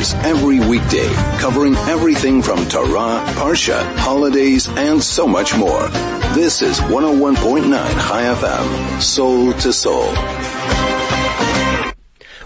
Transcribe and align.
hours 0.00 0.14
every 0.24 0.60
weekday, 0.60 1.08
covering 1.38 1.74
everything 1.76 2.42
from 2.42 2.66
Torah, 2.66 3.22
Parsha, 3.36 3.82
holidays, 3.96 4.68
and 4.68 5.02
so 5.02 5.26
much 5.26 5.56
more. 5.56 5.88
This 6.34 6.62
is 6.62 6.80
101.9 6.80 7.70
Chai 7.70 8.22
FM, 8.34 9.02
soul 9.02 9.52
to 9.54 9.72
soul. 9.72 10.06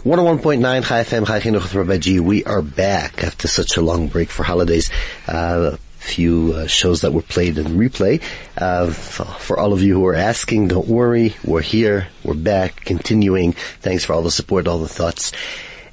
101.9 0.02 0.84
Chai 0.84 1.02
FM, 1.04 1.26
Chai 1.26 1.40
Chinuch 1.40 1.62
with 1.62 1.74
Rabbi 1.74 1.98
G. 1.98 2.20
We 2.20 2.44
are 2.44 2.62
back 2.62 3.22
after 3.24 3.48
such 3.48 3.76
a 3.76 3.80
long 3.80 4.08
break 4.08 4.30
for 4.30 4.42
holidays. 4.42 4.90
Uh, 5.28 5.76
few 5.98 6.52
uh, 6.54 6.66
shows 6.66 7.00
that 7.00 7.12
were 7.12 7.22
played 7.22 7.56
in 7.56 7.66
replay. 7.78 8.20
Uh, 8.58 8.90
for 8.90 9.58
all 9.58 9.72
of 9.72 9.80
you 9.80 9.94
who 9.94 10.06
are 10.06 10.14
asking, 10.14 10.68
don't 10.68 10.88
worry. 10.88 11.34
We're 11.44 11.62
here. 11.62 12.08
We're 12.22 12.34
back. 12.34 12.84
Continuing. 12.84 13.52
Thanks 13.80 14.04
for 14.04 14.12
all 14.12 14.22
the 14.22 14.30
support, 14.30 14.68
all 14.68 14.80
the 14.80 14.88
thoughts. 14.88 15.32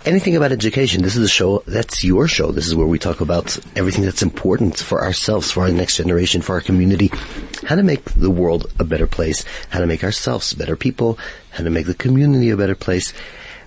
Anything 0.03 0.35
about 0.35 0.51
education. 0.51 1.03
This 1.03 1.15
is 1.15 1.23
a 1.23 1.29
show, 1.29 1.63
that's 1.67 2.03
your 2.03 2.27
show. 2.27 2.51
This 2.51 2.65
is 2.65 2.73
where 2.73 2.87
we 2.87 2.97
talk 2.97 3.21
about 3.21 3.59
everything 3.75 4.03
that's 4.03 4.23
important 4.23 4.79
for 4.79 5.03
ourselves, 5.03 5.51
for 5.51 5.61
our 5.61 5.71
next 5.71 5.97
generation, 5.97 6.41
for 6.41 6.55
our 6.55 6.61
community. 6.61 7.11
How 7.67 7.75
to 7.75 7.83
make 7.83 8.03
the 8.15 8.31
world 8.31 8.65
a 8.79 8.83
better 8.83 9.05
place. 9.05 9.45
How 9.69 9.79
to 9.79 9.85
make 9.85 10.03
ourselves 10.03 10.53
better 10.55 10.75
people. 10.75 11.19
How 11.51 11.63
to 11.63 11.69
make 11.69 11.85
the 11.85 11.93
community 11.93 12.49
a 12.49 12.57
better 12.57 12.73
place. 12.73 13.13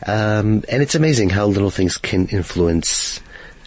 Um, 0.09 0.65
and 0.69 0.83
it's 0.83 0.97
amazing 0.97 1.31
how 1.31 1.47
little 1.47 1.71
things 1.71 1.99
can 1.99 2.27
influence 2.27 3.21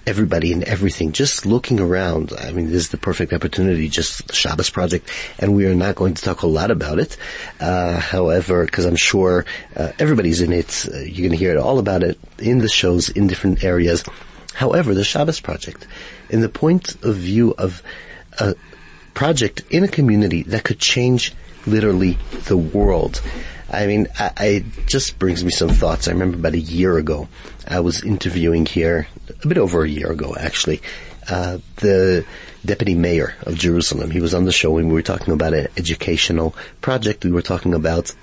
everybody 0.07 0.53
and 0.53 0.63
everything. 0.63 1.11
Just 1.11 1.45
looking 1.45 1.79
around, 1.79 2.31
I 2.39 2.51
mean, 2.51 2.67
this 2.67 2.83
is 2.83 2.89
the 2.89 2.97
perfect 2.97 3.33
opportunity, 3.33 3.89
just 3.89 4.27
the 4.27 4.33
Shabbos 4.33 4.69
project, 4.69 5.09
and 5.37 5.53
we 5.53 5.65
are 5.67 5.75
not 5.75 5.95
going 5.95 6.13
to 6.13 6.23
talk 6.23 6.41
a 6.41 6.47
lot 6.47 6.71
about 6.71 6.97
it. 6.97 7.17
Uh, 7.59 7.99
however, 7.99 8.65
because 8.65 8.85
I'm 8.85 8.95
sure 8.95 9.45
uh, 9.75 9.91
everybody's 9.99 10.41
in 10.41 10.53
it, 10.53 10.85
uh, 10.91 10.99
you're 10.99 11.27
going 11.27 11.37
to 11.37 11.37
hear 11.37 11.59
all 11.59 11.77
about 11.77 12.03
it 12.03 12.17
in 12.39 12.59
the 12.59 12.69
shows 12.69 13.09
in 13.09 13.27
different 13.27 13.63
areas. 13.63 14.03
However, 14.53 14.95
the 14.95 15.03
Shabbos 15.03 15.41
project, 15.41 15.85
in 16.29 16.41
the 16.41 16.49
point 16.49 16.95
of 17.03 17.15
view 17.15 17.53
of 17.57 17.83
a 18.39 18.55
project 19.13 19.61
in 19.69 19.83
a 19.83 19.87
community 19.87 20.43
that 20.43 20.63
could 20.63 20.79
change 20.79 21.33
literally 21.65 22.17
the 22.45 22.57
world. 22.57 23.21
I 23.69 23.85
mean, 23.87 24.07
I, 24.17 24.31
I 24.37 24.65
just 24.85 25.19
brings 25.19 25.43
me 25.43 25.51
some 25.51 25.69
thoughts. 25.69 26.07
I 26.07 26.11
remember 26.11 26.37
about 26.37 26.53
a 26.53 26.59
year 26.59 26.97
ago, 26.97 27.27
I 27.67 27.81
was 27.81 28.03
interviewing 28.03 28.65
here, 28.65 29.07
a 29.43 29.47
bit 29.47 29.57
over 29.57 29.83
a 29.83 29.89
year 29.89 30.11
ago 30.11 30.35
actually, 30.39 30.81
uh, 31.29 31.57
the 31.77 32.25
deputy 32.65 32.95
mayor 32.95 33.35
of 33.43 33.55
Jerusalem. 33.55 34.11
He 34.11 34.21
was 34.21 34.33
on 34.33 34.45
the 34.45 34.51
show 34.51 34.77
and 34.77 34.87
we 34.87 34.93
were 34.93 35.01
talking 35.01 35.33
about 35.33 35.53
an 35.53 35.67
educational 35.77 36.55
project. 36.81 37.25
We 37.25 37.31
were 37.31 37.41
talking 37.41 37.73
about 37.73 38.13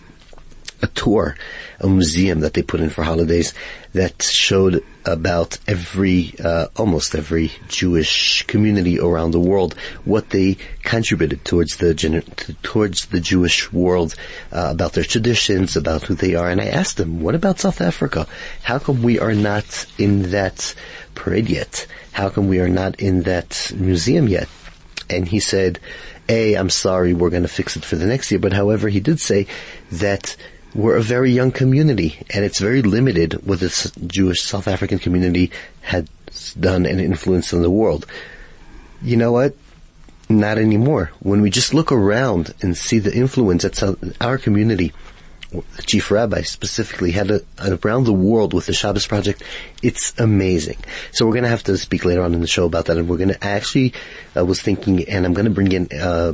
a 0.85 0.87
tour, 0.89 1.37
a 1.81 1.89
museum 1.89 2.41
that 2.41 2.53
they 2.55 2.63
put 2.63 2.81
in 2.81 2.91
for 2.91 3.03
holidays 3.03 3.55
that 3.95 4.23
showed 4.23 4.85
about 5.05 5.59
every, 5.67 6.35
uh, 6.43 6.67
almost 6.77 7.15
every 7.15 7.51
Jewish 7.69 8.45
community 8.47 9.01
around 9.01 9.33
the 9.33 9.41
world, 9.41 9.75
what 10.05 10.31
they 10.31 10.57
contributed 10.83 11.45
towards 11.45 11.77
the 11.77 11.95
towards 12.62 13.07
the 13.07 13.21
Jewish 13.21 13.73
world, 13.73 14.15
uh, 14.53 14.69
about 14.71 14.93
their 14.93 15.05
traditions, 15.05 15.77
about 15.77 16.05
who 16.05 16.15
they 16.15 16.35
are. 16.35 16.49
And 16.49 16.61
I 16.61 16.67
asked 16.67 16.97
them, 16.99 17.21
what 17.21 17.35
about 17.35 17.61
South 17.61 17.81
Africa? 17.81 18.27
How 18.62 18.79
come 18.79 19.03
we 19.03 19.19
are 19.19 19.35
not 19.35 19.87
in 19.99 20.31
that 20.31 20.75
parade 21.15 21.49
yet? 21.49 21.87
How 22.12 22.29
come 22.29 22.49
we 22.49 22.61
are 22.61 22.69
not 22.69 23.01
in 23.01 23.23
that 23.23 23.73
museum 23.75 24.29
yet? 24.29 24.49
And 25.11 25.29
he 25.29 25.41
said, 25.41 25.81
A, 26.29 26.55
I'm 26.55 26.71
sorry, 26.71 27.12
we're 27.12 27.31
going 27.31 27.43
to 27.43 27.49
fix 27.49 27.77
it 27.77 27.85
for 27.85 27.97
the 27.97 28.07
next 28.07 28.31
year. 28.31 28.41
But 28.41 28.53
however, 28.53 28.89
he 28.89 29.01
did 29.01 29.21
say 29.21 29.47
that 29.93 30.37
we're 30.75 30.97
a 30.97 31.03
very 31.03 31.30
young 31.30 31.53
community, 31.53 32.19
and 32.30 32.44
it's 32.44 32.58
very 32.58 32.83
limited 32.83 33.34
what 33.47 33.61
the 33.61 33.92
Jewish 34.06 34.42
South 34.42 34.67
African 34.67 34.98
community 34.98 35.53
had 35.81 36.08
done 36.58 36.84
and 36.84 37.00
influenced 37.00 37.53
in 37.53 37.62
the 37.62 37.70
world. 37.70 38.06
You 39.00 39.16
know 39.16 39.33
what? 39.33 39.55
Not 40.28 40.59
anymore. 40.59 41.12
When 41.21 41.43
we 41.43 41.50
just 41.50 41.75
look 41.75 41.93
around 41.93 42.54
and 42.60 42.76
see 42.76 42.99
the 42.99 43.15
influence 43.15 43.62
that 43.62 44.15
our 44.21 44.38
community, 44.38 44.93
the 45.53 45.82
chief 45.82 46.10
rabbi 46.10 46.43
specifically 46.43 47.12
had 47.12 47.31
a, 47.31 47.41
around 47.84 48.04
the 48.04 48.12
world 48.12 48.53
with 48.53 48.66
the 48.66 48.72
Shabbos 48.72 49.06
project, 49.06 49.43
it's 49.82 50.19
amazing. 50.19 50.78
So 51.12 51.25
we're 51.25 51.32
going 51.32 51.44
to 51.44 51.50
have 51.50 51.65
to 51.65 51.76
speak 51.78 52.04
later 52.04 52.22
on 52.22 52.34
in 52.34 52.41
the 52.41 52.47
show 52.49 52.65
about 52.65 52.87
that, 52.87 52.97
and 52.97 53.09
we're 53.09 53.19
going 53.19 53.28
to 53.28 53.44
actually 53.44 53.93
uh, 54.37 54.44
was 54.44 54.60
thinking, 54.60 55.09
and 55.09 55.25
I'm 55.25 55.34
going 55.34 55.44
to 55.44 55.50
bring 55.50 55.70
in. 55.70 55.88
Uh, 55.97 56.32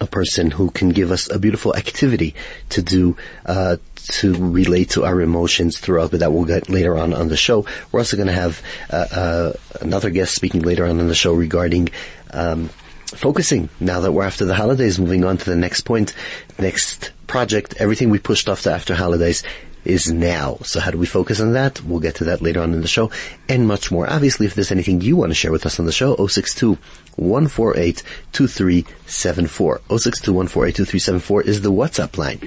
a 0.00 0.06
person 0.06 0.50
who 0.50 0.70
can 0.70 0.90
give 0.90 1.10
us 1.10 1.30
a 1.30 1.38
beautiful 1.38 1.74
activity 1.76 2.34
to 2.70 2.82
do 2.82 3.16
uh, 3.46 3.76
to 3.96 4.34
relate 4.34 4.90
to 4.90 5.04
our 5.04 5.20
emotions 5.20 5.78
throughout, 5.78 6.10
but 6.10 6.20
that 6.20 6.32
we'll 6.32 6.44
get 6.44 6.68
later 6.68 6.96
on 6.96 7.12
on 7.12 7.28
the 7.28 7.36
show. 7.36 7.66
We're 7.90 8.00
also 8.00 8.16
going 8.16 8.28
to 8.28 8.32
have 8.32 8.62
uh, 8.90 9.06
uh, 9.10 9.52
another 9.80 10.10
guest 10.10 10.34
speaking 10.34 10.62
later 10.62 10.84
on 10.84 11.00
in 11.00 11.08
the 11.08 11.14
show 11.14 11.34
regarding 11.34 11.88
um, 12.30 12.68
focusing 13.06 13.68
now 13.80 14.00
that 14.00 14.12
we're 14.12 14.24
after 14.24 14.44
the 14.44 14.54
holidays, 14.54 14.98
moving 14.98 15.24
on 15.24 15.38
to 15.38 15.50
the 15.50 15.56
next 15.56 15.82
point, 15.82 16.14
next 16.58 17.12
project, 17.26 17.74
everything 17.78 18.10
we 18.10 18.18
pushed 18.18 18.48
off 18.48 18.62
to 18.62 18.72
after 18.72 18.94
holidays 18.94 19.42
is 19.86 20.10
now. 20.10 20.58
So 20.62 20.80
how 20.80 20.90
do 20.90 20.98
we 20.98 21.06
focus 21.06 21.40
on 21.40 21.52
that? 21.52 21.82
We'll 21.82 22.00
get 22.00 22.16
to 22.16 22.24
that 22.24 22.42
later 22.42 22.60
on 22.60 22.72
in 22.74 22.80
the 22.80 22.88
show 22.88 23.10
and 23.48 23.66
much 23.66 23.90
more. 23.90 24.08
Obviously, 24.08 24.46
if 24.46 24.54
there's 24.54 24.72
anything 24.72 25.00
you 25.00 25.16
want 25.16 25.30
to 25.30 25.34
share 25.34 25.52
with 25.52 25.66
us 25.66 25.78
on 25.78 25.86
the 25.86 25.92
show, 25.92 26.14
062 26.26 26.78
148 27.16 28.02
2374. 28.32 29.80
062 29.88 30.32
148 30.32 30.74
2374 30.76 31.42
is 31.42 31.60
the 31.62 31.72
WhatsApp 31.72 32.18
line. 32.18 32.38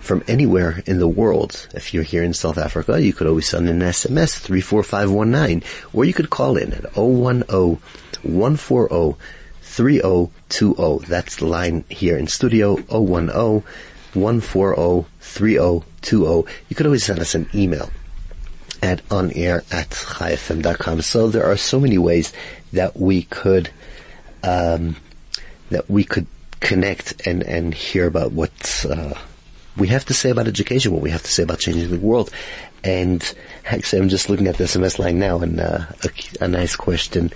From 0.00 0.24
anywhere 0.26 0.82
in 0.84 0.98
the 0.98 1.06
world, 1.08 1.68
if 1.74 1.94
you're 1.94 2.02
here 2.02 2.24
in 2.24 2.34
South 2.34 2.58
Africa, 2.58 3.00
you 3.00 3.12
could 3.12 3.28
always 3.28 3.48
send 3.48 3.68
an 3.68 3.80
SMS 3.80 4.36
34519 4.38 5.62
or 5.92 6.04
you 6.04 6.12
could 6.12 6.30
call 6.30 6.56
in 6.56 6.72
at 6.72 6.92
010 6.94 7.44
140 8.22 9.16
3020. 9.62 11.06
That's 11.06 11.36
the 11.36 11.46
line 11.46 11.84
here 11.88 12.18
in 12.18 12.26
studio 12.26 12.76
010 12.76 13.62
140 14.14 15.08
3020. 15.20 16.52
You 16.68 16.76
could 16.76 16.86
always 16.86 17.04
send 17.04 17.20
us 17.20 17.34
an 17.34 17.48
email 17.54 17.90
at 18.82 19.06
onair 19.08 19.64
at 19.72 19.90
chaifm.com. 19.90 21.02
So 21.02 21.28
there 21.28 21.44
are 21.44 21.56
so 21.56 21.78
many 21.78 21.98
ways 21.98 22.32
that 22.72 22.96
we 22.96 23.22
could, 23.22 23.70
um, 24.42 24.96
that 25.70 25.88
we 25.88 26.04
could 26.04 26.26
connect 26.60 27.26
and, 27.26 27.42
and 27.42 27.72
hear 27.72 28.06
about 28.06 28.32
what, 28.32 28.86
uh, 28.88 29.14
we 29.76 29.88
have 29.88 30.04
to 30.06 30.14
say 30.14 30.30
about 30.30 30.48
education, 30.48 30.92
what 30.92 31.02
we 31.02 31.10
have 31.10 31.22
to 31.22 31.30
say 31.30 31.42
about 31.42 31.60
changing 31.60 31.90
the 31.90 31.98
world. 31.98 32.30
And 32.84 33.34
actually, 33.64 34.00
I'm 34.00 34.08
just 34.08 34.28
looking 34.28 34.48
at 34.48 34.56
the 34.56 34.64
SMS 34.64 34.98
line 34.98 35.18
now, 35.18 35.38
and 35.38 35.60
uh, 35.60 35.86
a, 36.02 36.44
a, 36.44 36.48
nice 36.48 36.74
question, 36.74 37.32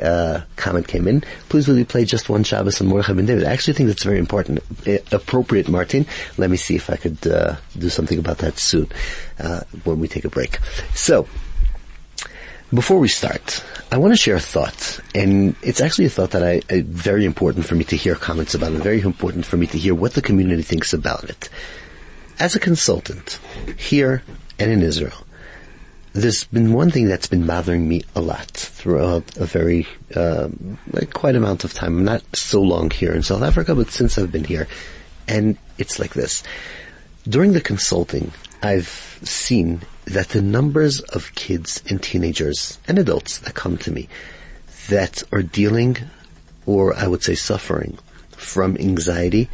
uh, 0.00 0.40
comment 0.56 0.88
came 0.88 1.06
in. 1.06 1.22
Please, 1.50 1.68
will 1.68 1.76
you 1.76 1.84
play 1.84 2.06
just 2.06 2.30
one 2.30 2.42
Shabbos 2.42 2.80
and 2.80 2.88
Mordechai 2.88 3.12
ben 3.12 3.26
David? 3.26 3.44
I 3.44 3.52
actually 3.52 3.74
think 3.74 3.88
that's 3.88 4.04
very 4.04 4.18
important, 4.18 4.60
uh, 4.86 4.98
appropriate, 5.12 5.68
Martin. 5.68 6.06
Let 6.38 6.48
me 6.48 6.56
see 6.56 6.76
if 6.76 6.88
I 6.88 6.96
could 6.96 7.26
uh, 7.26 7.56
do 7.78 7.90
something 7.90 8.18
about 8.18 8.38
that 8.38 8.58
soon 8.58 8.90
uh, 9.38 9.60
when 9.84 10.00
we 10.00 10.08
take 10.08 10.24
a 10.24 10.30
break. 10.30 10.58
So, 10.94 11.28
before 12.72 12.98
we 12.98 13.08
start, 13.08 13.62
I 13.92 13.98
want 13.98 14.12
to 14.12 14.16
share 14.16 14.36
a 14.36 14.40
thought, 14.40 15.00
and 15.14 15.54
it's 15.62 15.80
actually 15.80 16.06
a 16.06 16.10
thought 16.10 16.30
that 16.30 16.42
I, 16.42 16.62
I 16.70 16.82
very 16.82 17.24
important 17.24 17.66
for 17.66 17.74
me 17.74 17.84
to 17.84 17.96
hear 17.96 18.14
comments 18.14 18.54
about, 18.54 18.72
and 18.72 18.82
very 18.82 19.00
important 19.00 19.44
for 19.44 19.58
me 19.58 19.66
to 19.68 19.78
hear 19.78 19.94
what 19.94 20.14
the 20.14 20.22
community 20.22 20.62
thinks 20.62 20.94
about 20.94 21.24
it. 21.24 21.50
As 22.38 22.54
a 22.54 22.60
consultant, 22.60 23.38
here 23.76 24.22
and 24.58 24.70
in 24.70 24.82
Israel, 24.82 25.24
there's 26.12 26.44
been 26.44 26.72
one 26.72 26.90
thing 26.90 27.06
that's 27.06 27.28
been 27.28 27.46
bothering 27.46 27.88
me 27.88 28.02
a 28.16 28.20
lot 28.20 28.50
throughout 28.50 29.36
a 29.36 29.44
very, 29.44 29.86
uh, 30.14 30.48
quite 31.12 31.36
amount 31.36 31.64
of 31.64 31.74
time. 31.74 31.98
I'm 31.98 32.04
not 32.04 32.22
so 32.34 32.60
long 32.60 32.90
here 32.90 33.12
in 33.12 33.22
South 33.22 33.42
Africa, 33.42 33.74
but 33.74 33.90
since 33.90 34.18
I've 34.18 34.32
been 34.32 34.44
here. 34.44 34.66
And 35.28 35.58
it's 35.76 35.98
like 35.98 36.14
this. 36.14 36.42
During 37.28 37.52
the 37.52 37.60
consulting, 37.60 38.32
I've 38.62 39.20
seen 39.22 39.82
that 40.06 40.30
the 40.30 40.42
numbers 40.42 41.00
of 41.00 41.34
kids 41.34 41.82
and 41.88 42.02
teenagers 42.02 42.78
and 42.88 42.98
adults 42.98 43.38
that 43.38 43.54
come 43.54 43.76
to 43.78 43.90
me 43.90 44.08
that 44.88 45.22
are 45.32 45.42
dealing, 45.42 45.98
or 46.66 46.96
I 46.96 47.06
would 47.06 47.22
say 47.22 47.34
suffering, 47.34 47.98
from 48.30 48.76
anxiety 48.78 49.50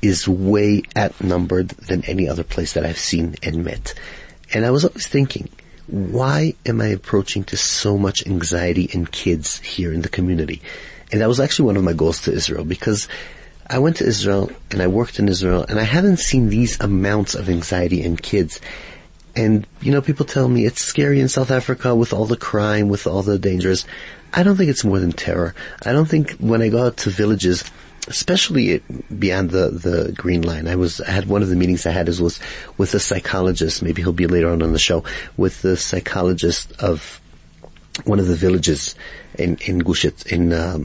is 0.00 0.28
way 0.28 0.82
outnumbered 0.96 1.70
than 1.70 2.04
any 2.04 2.28
other 2.28 2.44
place 2.44 2.74
that 2.74 2.86
I've 2.86 2.98
seen 2.98 3.34
and 3.42 3.64
met. 3.64 3.94
And 4.52 4.64
I 4.64 4.70
was 4.70 4.84
always 4.84 5.06
thinking, 5.06 5.48
why 5.86 6.54
am 6.64 6.80
I 6.80 6.88
approaching 6.88 7.44
to 7.44 7.56
so 7.56 7.96
much 7.96 8.26
anxiety 8.26 8.84
in 8.84 9.06
kids 9.06 9.60
here 9.60 9.92
in 9.92 10.02
the 10.02 10.08
community? 10.08 10.62
And 11.12 11.20
that 11.20 11.28
was 11.28 11.40
actually 11.40 11.66
one 11.66 11.76
of 11.76 11.84
my 11.84 11.92
goals 11.92 12.22
to 12.22 12.32
Israel 12.32 12.64
because 12.64 13.08
I 13.68 13.78
went 13.78 13.96
to 13.96 14.06
Israel 14.06 14.50
and 14.70 14.82
I 14.82 14.86
worked 14.86 15.18
in 15.18 15.28
Israel 15.28 15.64
and 15.68 15.78
I 15.78 15.84
haven't 15.84 16.18
seen 16.18 16.48
these 16.48 16.80
amounts 16.80 17.34
of 17.34 17.48
anxiety 17.48 18.02
in 18.02 18.16
kids. 18.16 18.60
And, 19.36 19.66
you 19.80 19.92
know, 19.92 20.00
people 20.00 20.26
tell 20.26 20.48
me 20.48 20.64
it's 20.64 20.80
scary 20.80 21.20
in 21.20 21.28
South 21.28 21.50
Africa 21.50 21.94
with 21.94 22.12
all 22.12 22.26
the 22.26 22.36
crime, 22.36 22.88
with 22.88 23.06
all 23.06 23.22
the 23.22 23.38
dangers. 23.38 23.84
I 24.32 24.42
don't 24.42 24.56
think 24.56 24.70
it's 24.70 24.84
more 24.84 24.98
than 24.98 25.12
terror. 25.12 25.54
I 25.84 25.92
don't 25.92 26.06
think 26.06 26.32
when 26.38 26.62
I 26.62 26.68
go 26.68 26.86
out 26.86 26.96
to 26.98 27.10
villages, 27.10 27.64
especially 28.06 28.82
beyond 29.18 29.50
the, 29.50 29.70
the 29.70 30.12
green 30.16 30.42
line. 30.42 30.68
I 30.68 30.76
was, 30.76 31.00
I 31.00 31.10
had 31.10 31.28
one 31.28 31.42
of 31.42 31.48
the 31.48 31.56
meetings 31.56 31.86
I 31.86 31.90
had 31.90 32.08
is 32.08 32.20
was 32.20 32.40
with 32.78 32.94
a 32.94 33.00
psychologist, 33.00 33.82
maybe 33.82 34.02
he'll 34.02 34.12
be 34.12 34.26
later 34.26 34.48
on 34.48 34.62
on 34.62 34.72
the 34.72 34.78
show, 34.78 35.04
with 35.36 35.62
the 35.62 35.76
psychologist 35.76 36.72
of 36.80 37.20
one 38.04 38.18
of 38.18 38.26
the 38.28 38.34
villages 38.34 38.94
in 39.38 39.56
in 39.64 39.80
Gushet 39.80 40.26
in 40.26 40.52
uh, 40.52 40.78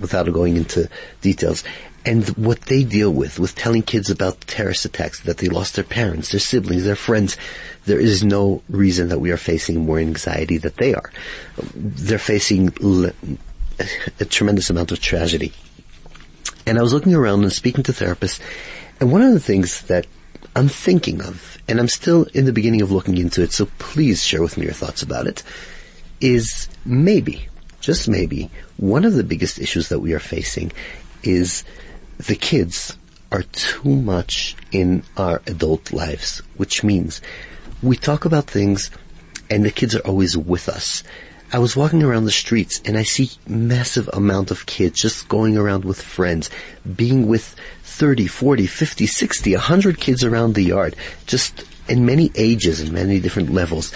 without 0.00 0.32
going 0.32 0.56
into 0.56 0.88
details. 1.20 1.64
And 2.04 2.28
what 2.30 2.62
they 2.62 2.82
deal 2.82 3.12
with, 3.12 3.38
with 3.38 3.54
telling 3.54 3.82
kids 3.82 4.10
about 4.10 4.40
terrorist 4.42 4.84
attacks, 4.84 5.20
that 5.20 5.38
they 5.38 5.46
lost 5.46 5.76
their 5.76 5.84
parents, 5.84 6.32
their 6.32 6.40
siblings, 6.40 6.84
their 6.84 6.96
friends, 6.96 7.36
there 7.86 8.00
is 8.00 8.24
no 8.24 8.60
reason 8.68 9.08
that 9.10 9.20
we 9.20 9.30
are 9.30 9.36
facing 9.36 9.86
more 9.86 10.00
anxiety 10.00 10.58
that 10.58 10.78
they 10.78 10.94
are. 10.94 11.12
They're 11.76 12.18
facing 12.18 12.72
a 14.18 14.24
tremendous 14.24 14.68
amount 14.68 14.90
of 14.90 15.00
tragedy. 15.00 15.52
And 16.66 16.78
I 16.78 16.82
was 16.82 16.92
looking 16.92 17.14
around 17.14 17.42
and 17.42 17.52
speaking 17.52 17.82
to 17.84 17.92
therapists, 17.92 18.40
and 19.00 19.10
one 19.10 19.22
of 19.22 19.32
the 19.32 19.40
things 19.40 19.82
that 19.82 20.06
I'm 20.54 20.68
thinking 20.68 21.22
of, 21.22 21.58
and 21.68 21.80
I'm 21.80 21.88
still 21.88 22.24
in 22.34 22.44
the 22.44 22.52
beginning 22.52 22.82
of 22.82 22.92
looking 22.92 23.16
into 23.18 23.42
it, 23.42 23.52
so 23.52 23.66
please 23.78 24.22
share 24.22 24.42
with 24.42 24.56
me 24.56 24.64
your 24.64 24.74
thoughts 24.74 25.02
about 25.02 25.26
it, 25.26 25.42
is 26.20 26.68
maybe, 26.84 27.48
just 27.80 28.08
maybe, 28.08 28.50
one 28.76 29.04
of 29.04 29.14
the 29.14 29.24
biggest 29.24 29.58
issues 29.58 29.88
that 29.88 30.00
we 30.00 30.12
are 30.12 30.20
facing 30.20 30.72
is 31.22 31.64
the 32.18 32.36
kids 32.36 32.96
are 33.32 33.42
too 33.42 33.96
much 33.96 34.54
in 34.70 35.02
our 35.16 35.40
adult 35.46 35.92
lives, 35.92 36.38
which 36.56 36.84
means 36.84 37.20
we 37.82 37.96
talk 37.96 38.24
about 38.24 38.48
things 38.48 38.90
and 39.50 39.64
the 39.64 39.70
kids 39.70 39.96
are 39.96 40.06
always 40.06 40.36
with 40.36 40.68
us. 40.68 41.02
I 41.54 41.58
was 41.58 41.76
walking 41.76 42.02
around 42.02 42.24
the 42.24 42.30
streets 42.30 42.80
and 42.86 42.96
I 42.96 43.02
see 43.02 43.30
massive 43.46 44.08
amount 44.14 44.50
of 44.50 44.64
kids 44.64 45.02
just 45.02 45.28
going 45.28 45.58
around 45.58 45.84
with 45.84 46.00
friends, 46.00 46.48
being 46.96 47.28
with 47.28 47.54
30, 47.82 48.26
40, 48.26 48.66
50, 48.66 49.06
60, 49.06 49.52
100 49.52 50.00
kids 50.00 50.24
around 50.24 50.54
the 50.54 50.62
yard, 50.62 50.96
just 51.26 51.64
in 51.88 52.06
many 52.06 52.30
ages 52.36 52.80
and 52.80 52.90
many 52.90 53.20
different 53.20 53.52
levels 53.52 53.92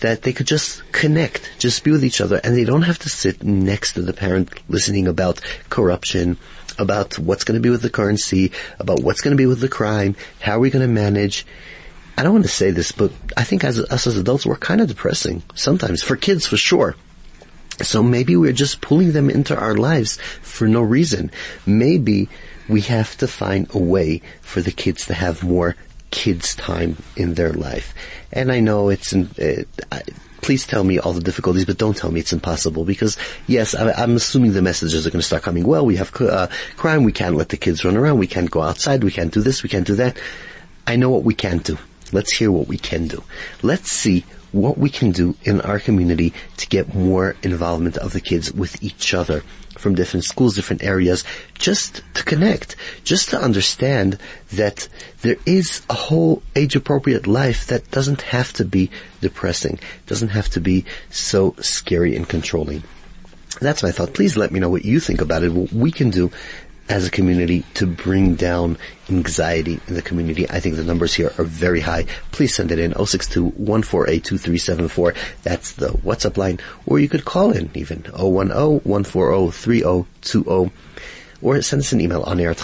that 0.00 0.22
they 0.22 0.32
could 0.32 0.48
just 0.48 0.82
connect, 0.90 1.48
just 1.60 1.84
be 1.84 1.92
with 1.92 2.04
each 2.04 2.20
other, 2.20 2.40
and 2.42 2.56
they 2.56 2.64
don't 2.64 2.82
have 2.82 2.98
to 2.98 3.08
sit 3.08 3.40
next 3.42 3.92
to 3.92 4.02
the 4.02 4.12
parent 4.12 4.52
listening 4.68 5.06
about 5.06 5.40
corruption, 5.70 6.36
about 6.76 7.18
what's 7.20 7.44
going 7.44 7.54
to 7.54 7.62
be 7.62 7.70
with 7.70 7.82
the 7.82 7.90
currency, 7.90 8.50
about 8.80 9.00
what's 9.00 9.20
going 9.20 9.34
to 9.34 9.40
be 9.40 9.46
with 9.46 9.60
the 9.60 9.68
crime, 9.68 10.16
how 10.40 10.56
are 10.56 10.60
we 10.60 10.70
going 10.70 10.86
to 10.86 10.92
manage. 10.92 11.46
I 12.18 12.22
don't 12.22 12.32
want 12.32 12.44
to 12.44 12.50
say 12.50 12.70
this, 12.70 12.92
but 12.92 13.12
I 13.36 13.44
think 13.44 13.62
as 13.62 13.78
us 13.78 14.06
as 14.06 14.16
adults, 14.16 14.46
we're 14.46 14.56
kind 14.56 14.80
of 14.80 14.88
depressing 14.88 15.42
sometimes 15.54 16.02
for 16.02 16.16
kids, 16.16 16.46
for 16.46 16.56
sure. 16.56 16.96
So 17.82 18.02
maybe 18.02 18.36
we're 18.36 18.52
just 18.52 18.80
pulling 18.80 19.12
them 19.12 19.28
into 19.28 19.56
our 19.56 19.74
lives 19.74 20.18
for 20.40 20.66
no 20.66 20.80
reason. 20.80 21.30
Maybe 21.66 22.28
we 22.68 22.80
have 22.82 23.16
to 23.18 23.28
find 23.28 23.68
a 23.74 23.78
way 23.78 24.22
for 24.40 24.62
the 24.62 24.72
kids 24.72 25.06
to 25.06 25.14
have 25.14 25.44
more 25.44 25.76
kids 26.10 26.54
time 26.54 26.96
in 27.16 27.34
their 27.34 27.52
life. 27.52 27.94
And 28.32 28.50
I 28.50 28.60
know 28.60 28.88
it's, 28.88 29.14
uh, 29.14 29.64
I, 29.92 30.02
please 30.40 30.66
tell 30.66 30.84
me 30.84 30.98
all 30.98 31.12
the 31.12 31.20
difficulties, 31.20 31.66
but 31.66 31.76
don't 31.76 31.96
tell 31.96 32.10
me 32.10 32.20
it's 32.20 32.32
impossible 32.32 32.86
because 32.86 33.18
yes, 33.46 33.74
I, 33.74 34.02
am 34.02 34.16
assuming 34.16 34.52
the 34.52 34.62
messages 34.62 35.06
are 35.06 35.10
going 35.10 35.20
to 35.20 35.26
start 35.26 35.42
coming. 35.42 35.66
Well, 35.66 35.84
we 35.84 35.96
have 35.96 36.14
uh, 36.20 36.48
crime. 36.76 37.04
We 37.04 37.12
can't 37.12 37.36
let 37.36 37.50
the 37.50 37.56
kids 37.58 37.84
run 37.84 37.96
around. 37.96 38.18
We 38.18 38.26
can't 38.26 38.50
go 38.50 38.62
outside. 38.62 39.04
We 39.04 39.12
can't 39.12 39.34
do 39.34 39.42
this. 39.42 39.62
We 39.62 39.68
can't 39.68 39.86
do 39.86 39.96
that. 39.96 40.18
I 40.86 40.96
know 40.96 41.10
what 41.10 41.24
we 41.24 41.34
can't 41.34 41.62
do. 41.62 41.76
Let's 42.12 42.32
hear 42.32 42.50
what 42.50 42.68
we 42.68 42.78
can 42.78 43.08
do. 43.08 43.22
Let's 43.62 43.90
see 43.90 44.24
what 44.52 44.78
we 44.78 44.88
can 44.88 45.10
do 45.10 45.36
in 45.44 45.60
our 45.60 45.78
community 45.78 46.32
to 46.56 46.66
get 46.68 46.94
more 46.94 47.36
involvement 47.42 47.96
of 47.98 48.12
the 48.12 48.20
kids 48.20 48.52
with 48.52 48.82
each 48.82 49.12
other 49.12 49.42
from 49.76 49.94
different 49.94 50.24
schools, 50.24 50.54
different 50.54 50.82
areas, 50.82 51.24
just 51.58 52.02
to 52.14 52.24
connect, 52.24 52.76
just 53.04 53.28
to 53.30 53.38
understand 53.38 54.18
that 54.52 54.88
there 55.20 55.36
is 55.44 55.82
a 55.90 55.94
whole 55.94 56.42
age 56.54 56.74
appropriate 56.74 57.26
life 57.26 57.66
that 57.66 57.90
doesn't 57.90 58.22
have 58.22 58.52
to 58.54 58.64
be 58.64 58.90
depressing, 59.20 59.78
doesn't 60.06 60.28
have 60.28 60.48
to 60.48 60.60
be 60.60 60.84
so 61.10 61.54
scary 61.60 62.16
and 62.16 62.28
controlling. 62.28 62.82
That's 63.60 63.82
my 63.82 63.90
thought. 63.90 64.14
Please 64.14 64.36
let 64.36 64.52
me 64.52 64.60
know 64.60 64.68
what 64.68 64.84
you 64.84 65.00
think 65.00 65.20
about 65.20 65.42
it, 65.42 65.52
what 65.52 65.72
we 65.72 65.90
can 65.90 66.10
do 66.10 66.30
as 66.88 67.06
a 67.06 67.10
community 67.10 67.64
to 67.74 67.86
bring 67.86 68.36
down 68.36 68.78
anxiety 69.10 69.80
in 69.88 69.94
the 69.94 70.02
community. 70.02 70.48
I 70.48 70.60
think 70.60 70.76
the 70.76 70.84
numbers 70.84 71.14
here 71.14 71.32
are 71.38 71.44
very 71.44 71.80
high. 71.80 72.04
Please 72.32 72.54
send 72.54 72.70
it 72.70 72.78
in 72.78 72.92
062-148-2374. 72.92 75.16
That's 75.42 75.72
the 75.72 75.88
WhatsApp 75.88 76.36
line. 76.36 76.60
Or 76.86 76.98
you 76.98 77.08
could 77.08 77.24
call 77.24 77.52
in 77.52 77.70
even 77.74 78.02
010-140-3020 78.02 80.70
or 81.42 81.60
send 81.62 81.80
us 81.80 81.92
an 81.92 82.00
email 82.00 82.22
on 82.22 82.40
air 82.40 82.54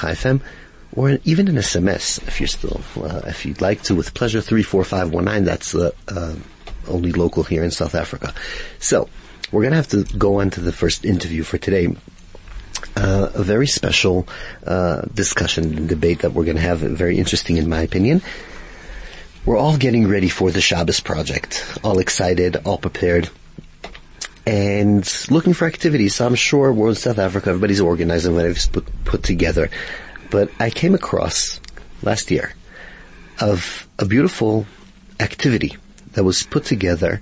or 0.95 1.19
even 1.25 1.49
an 1.49 1.57
SMS 1.57 2.23
if 2.29 2.39
you're 2.41 2.47
still, 2.47 2.83
uh, 2.97 3.23
if 3.27 3.47
you'd 3.47 3.61
like 3.61 3.83
to 3.83 3.95
with 3.95 4.15
pleasure 4.15 4.41
34519. 4.41 5.45
That's 5.45 5.73
the, 5.73 5.95
uh, 6.09 6.37
only 6.89 7.13
local 7.13 7.45
here 7.45 7.63
in 7.63 7.71
South 7.71 7.95
Africa. 7.95 8.35
So, 8.79 9.09
we're 9.51 9.63
gonna 9.63 9.77
have 9.77 9.89
to 9.89 10.05
go 10.17 10.41
on 10.41 10.49
to 10.51 10.61
the 10.61 10.73
first 10.73 11.05
interview 11.05 11.45
for 11.45 11.59
today 11.59 11.95
uh, 12.97 13.31
a 13.35 13.43
very 13.43 13.67
special 13.67 14.29
uh, 14.67 15.03
discussion 15.15 15.77
and 15.77 15.89
debate 15.89 16.21
that 16.21 16.33
we're 16.33 16.45
going 16.45 16.57
to 16.57 16.63
have. 16.63 16.81
Very 16.81 17.19
interesting, 17.19 17.57
in 17.57 17.69
my 17.69 17.83
opinion. 17.83 18.23
We're 19.45 19.57
all 19.57 19.77
getting 19.77 20.07
ready 20.07 20.29
for 20.29 20.51
the 20.51 20.61
Shabbos 20.61 21.01
project, 21.01 21.79
all 21.83 21.99
excited, 21.99 22.57
all 22.65 22.79
prepared, 22.79 23.29
and 24.47 25.03
looking 25.31 25.53
for 25.53 25.67
activities. 25.67 26.15
So 26.15 26.27
I'm 26.27 26.37
sure 26.37 26.73
we're 26.73 26.91
in 26.91 26.95
South 26.95 27.19
Africa, 27.19 27.51
everybody's 27.51 27.81
organized 27.81 28.27
and 28.27 28.37
whatever's 28.37 28.67
put, 28.67 29.05
put 29.05 29.23
together. 29.23 29.69
But 30.31 30.51
I 30.61 30.71
came 30.71 30.95
across 30.95 31.61
last 32.03 32.31
year 32.31 32.55
of 33.41 33.89
a 33.99 34.05
beautiful 34.05 34.67
activity 35.19 35.77
that 36.13 36.23
was 36.25 36.45
put 36.45 36.65
together 36.65 37.21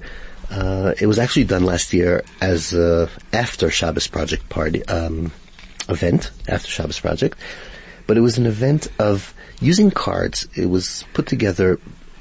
uh, 0.51 0.95
it 1.01 1.06
was 1.06 1.19
actually 1.19 1.45
done 1.45 1.65
last 1.65 1.93
year 1.93 2.25
as 2.41 2.75
a 2.75 3.09
after 3.33 3.71
Shabbos 3.71 4.09
project 4.09 4.49
party 4.49 4.85
um, 4.87 5.31
event 5.93 6.31
after 6.49 6.69
Shabbos 6.69 7.01
project, 7.01 7.39
but 8.07 8.17
it 8.17 8.21
was 8.21 8.39
an 8.39 8.47
event 8.47 8.89
of 8.99 9.35
using 9.61 9.91
cards. 9.91 10.49
It 10.55 10.67
was 10.67 11.05
put 11.13 11.27
together 11.27 11.79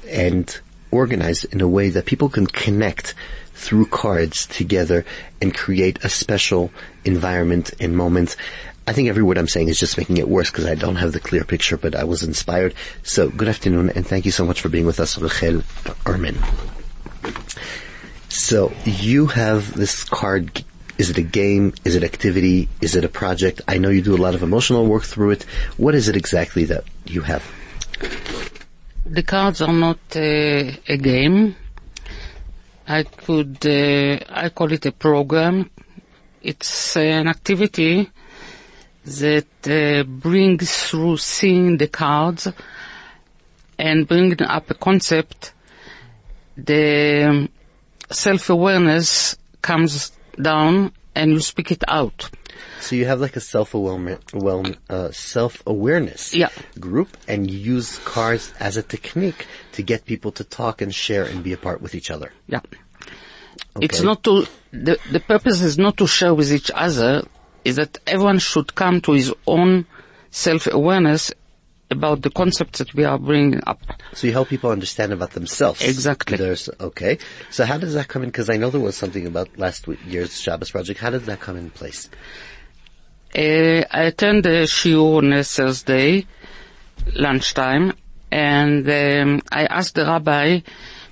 and 0.08 0.60
organized 0.90 1.52
in 1.52 1.60
a 1.60 1.68
way 1.68 1.90
that 1.90 2.04
people 2.04 2.28
can 2.28 2.46
connect 2.46 3.14
through 3.54 3.86
cards 3.86 4.46
together 4.46 5.04
and 5.40 5.54
create 5.54 6.04
a 6.04 6.08
special 6.08 6.70
environment 7.04 7.72
and 7.78 7.96
moment. 7.96 8.36
I 8.86 8.92
think 8.92 9.08
every 9.08 9.22
word 9.22 9.38
I'm 9.38 9.46
saying 9.46 9.68
is 9.68 9.78
just 9.78 9.98
making 9.98 10.16
it 10.16 10.28
worse 10.28 10.50
because 10.50 10.66
I 10.66 10.74
don't 10.74 10.96
have 10.96 11.12
the 11.12 11.20
clear 11.20 11.44
picture, 11.44 11.76
but 11.76 11.94
I 11.94 12.04
was 12.04 12.22
inspired. 12.22 12.74
So 13.02 13.28
good 13.28 13.48
afternoon 13.48 13.90
and 13.90 14.06
thank 14.06 14.24
you 14.24 14.32
so 14.32 14.44
much 14.44 14.60
for 14.60 14.68
being 14.68 14.86
with 14.86 14.98
us, 14.98 15.18
Rachel 15.18 15.60
Ehrman. 16.04 16.36
So 18.30 18.72
you 18.84 19.26
have 19.26 19.74
this 19.74 20.04
card 20.04 20.64
is 21.00 21.08
it 21.08 21.16
a 21.16 21.22
game? 21.22 21.72
Is 21.82 21.96
it 21.96 22.04
activity? 22.04 22.68
Is 22.82 22.94
it 22.94 23.04
a 23.04 23.08
project? 23.08 23.62
I 23.66 23.78
know 23.78 23.88
you 23.88 24.02
do 24.02 24.14
a 24.14 24.22
lot 24.26 24.34
of 24.34 24.42
emotional 24.42 24.84
work 24.86 25.04
through 25.04 25.30
it. 25.30 25.42
What 25.78 25.94
is 25.94 26.08
it 26.10 26.16
exactly 26.16 26.64
that 26.66 26.84
you 27.06 27.22
have? 27.22 27.42
The 29.06 29.22
cards 29.22 29.62
are 29.62 29.72
not 29.72 29.98
uh, 30.14 30.94
a 30.94 30.96
game. 30.98 31.56
I 32.86 33.04
could, 33.04 33.58
uh, 33.64 34.18
I 34.28 34.50
call 34.50 34.72
it 34.72 34.84
a 34.84 34.92
program. 34.92 35.70
It's 36.42 36.96
an 36.98 37.28
activity 37.28 38.10
that 39.22 39.54
uh, 39.66 40.02
brings 40.04 40.70
through 40.84 41.16
seeing 41.16 41.78
the 41.78 41.88
cards 41.88 42.46
and 43.78 44.06
bringing 44.06 44.42
up 44.42 44.70
a 44.70 44.74
concept. 44.74 45.54
The 46.58 47.48
self-awareness 48.10 49.36
comes 49.62 50.12
down 50.36 50.92
and 51.14 51.32
you 51.32 51.40
speak 51.40 51.70
it 51.70 51.84
out. 51.88 52.30
So 52.80 52.96
you 52.96 53.06
have 53.06 53.20
like 53.20 53.36
a 53.36 53.40
self-awareness, 53.40 54.20
well, 54.34 54.64
uh, 54.88 55.10
self-awareness 55.10 56.34
yeah. 56.34 56.48
group 56.78 57.16
and 57.28 57.50
you 57.50 57.58
use 57.58 57.98
cards 58.00 58.52
as 58.60 58.76
a 58.76 58.82
technique 58.82 59.46
to 59.72 59.82
get 59.82 60.04
people 60.04 60.32
to 60.32 60.44
talk 60.44 60.82
and 60.82 60.94
share 60.94 61.24
and 61.24 61.42
be 61.42 61.52
apart 61.52 61.80
with 61.82 61.94
each 61.94 62.10
other. 62.10 62.32
Yeah. 62.46 62.60
Okay. 63.76 63.84
It's 63.84 64.00
not 64.02 64.22
to, 64.24 64.46
the, 64.72 64.98
the 65.10 65.20
purpose 65.20 65.60
is 65.60 65.78
not 65.78 65.96
to 65.98 66.06
share 66.06 66.34
with 66.34 66.52
each 66.52 66.70
other, 66.74 67.22
is 67.64 67.76
that 67.76 67.98
everyone 68.06 68.38
should 68.38 68.74
come 68.74 69.00
to 69.02 69.12
his 69.12 69.32
own 69.46 69.86
self-awareness 70.30 71.32
about 71.90 72.22
the 72.22 72.30
concepts 72.30 72.78
that 72.78 72.94
we 72.94 73.04
are 73.04 73.18
bringing 73.18 73.60
up. 73.66 73.80
So 74.12 74.26
you 74.26 74.32
help 74.32 74.48
people 74.48 74.70
understand 74.70 75.12
about 75.12 75.32
themselves. 75.32 75.82
Exactly. 75.82 76.36
There's, 76.36 76.68
okay. 76.80 77.18
So 77.50 77.64
how 77.64 77.78
does 77.78 77.94
that 77.94 78.08
come 78.08 78.22
in? 78.22 78.28
Because 78.28 78.48
I 78.48 78.56
know 78.56 78.70
there 78.70 78.80
was 78.80 78.96
something 78.96 79.26
about 79.26 79.58
last 79.58 79.86
year's 80.06 80.40
Shabbos 80.40 80.70
project. 80.70 81.00
How 81.00 81.10
did 81.10 81.22
that 81.22 81.40
come 81.40 81.56
in 81.56 81.70
place? 81.70 82.08
Uh, 83.34 83.86
I 83.90 84.02
attend 84.04 84.44
the 84.44 84.66
shiur 84.66 85.18
on 85.18 85.32
a 85.32 85.44
Thursday, 85.44 86.26
lunchtime, 87.14 87.92
and 88.30 88.88
um, 88.88 89.42
I 89.52 89.66
asked 89.66 89.94
the 89.94 90.04
rabbi 90.04 90.60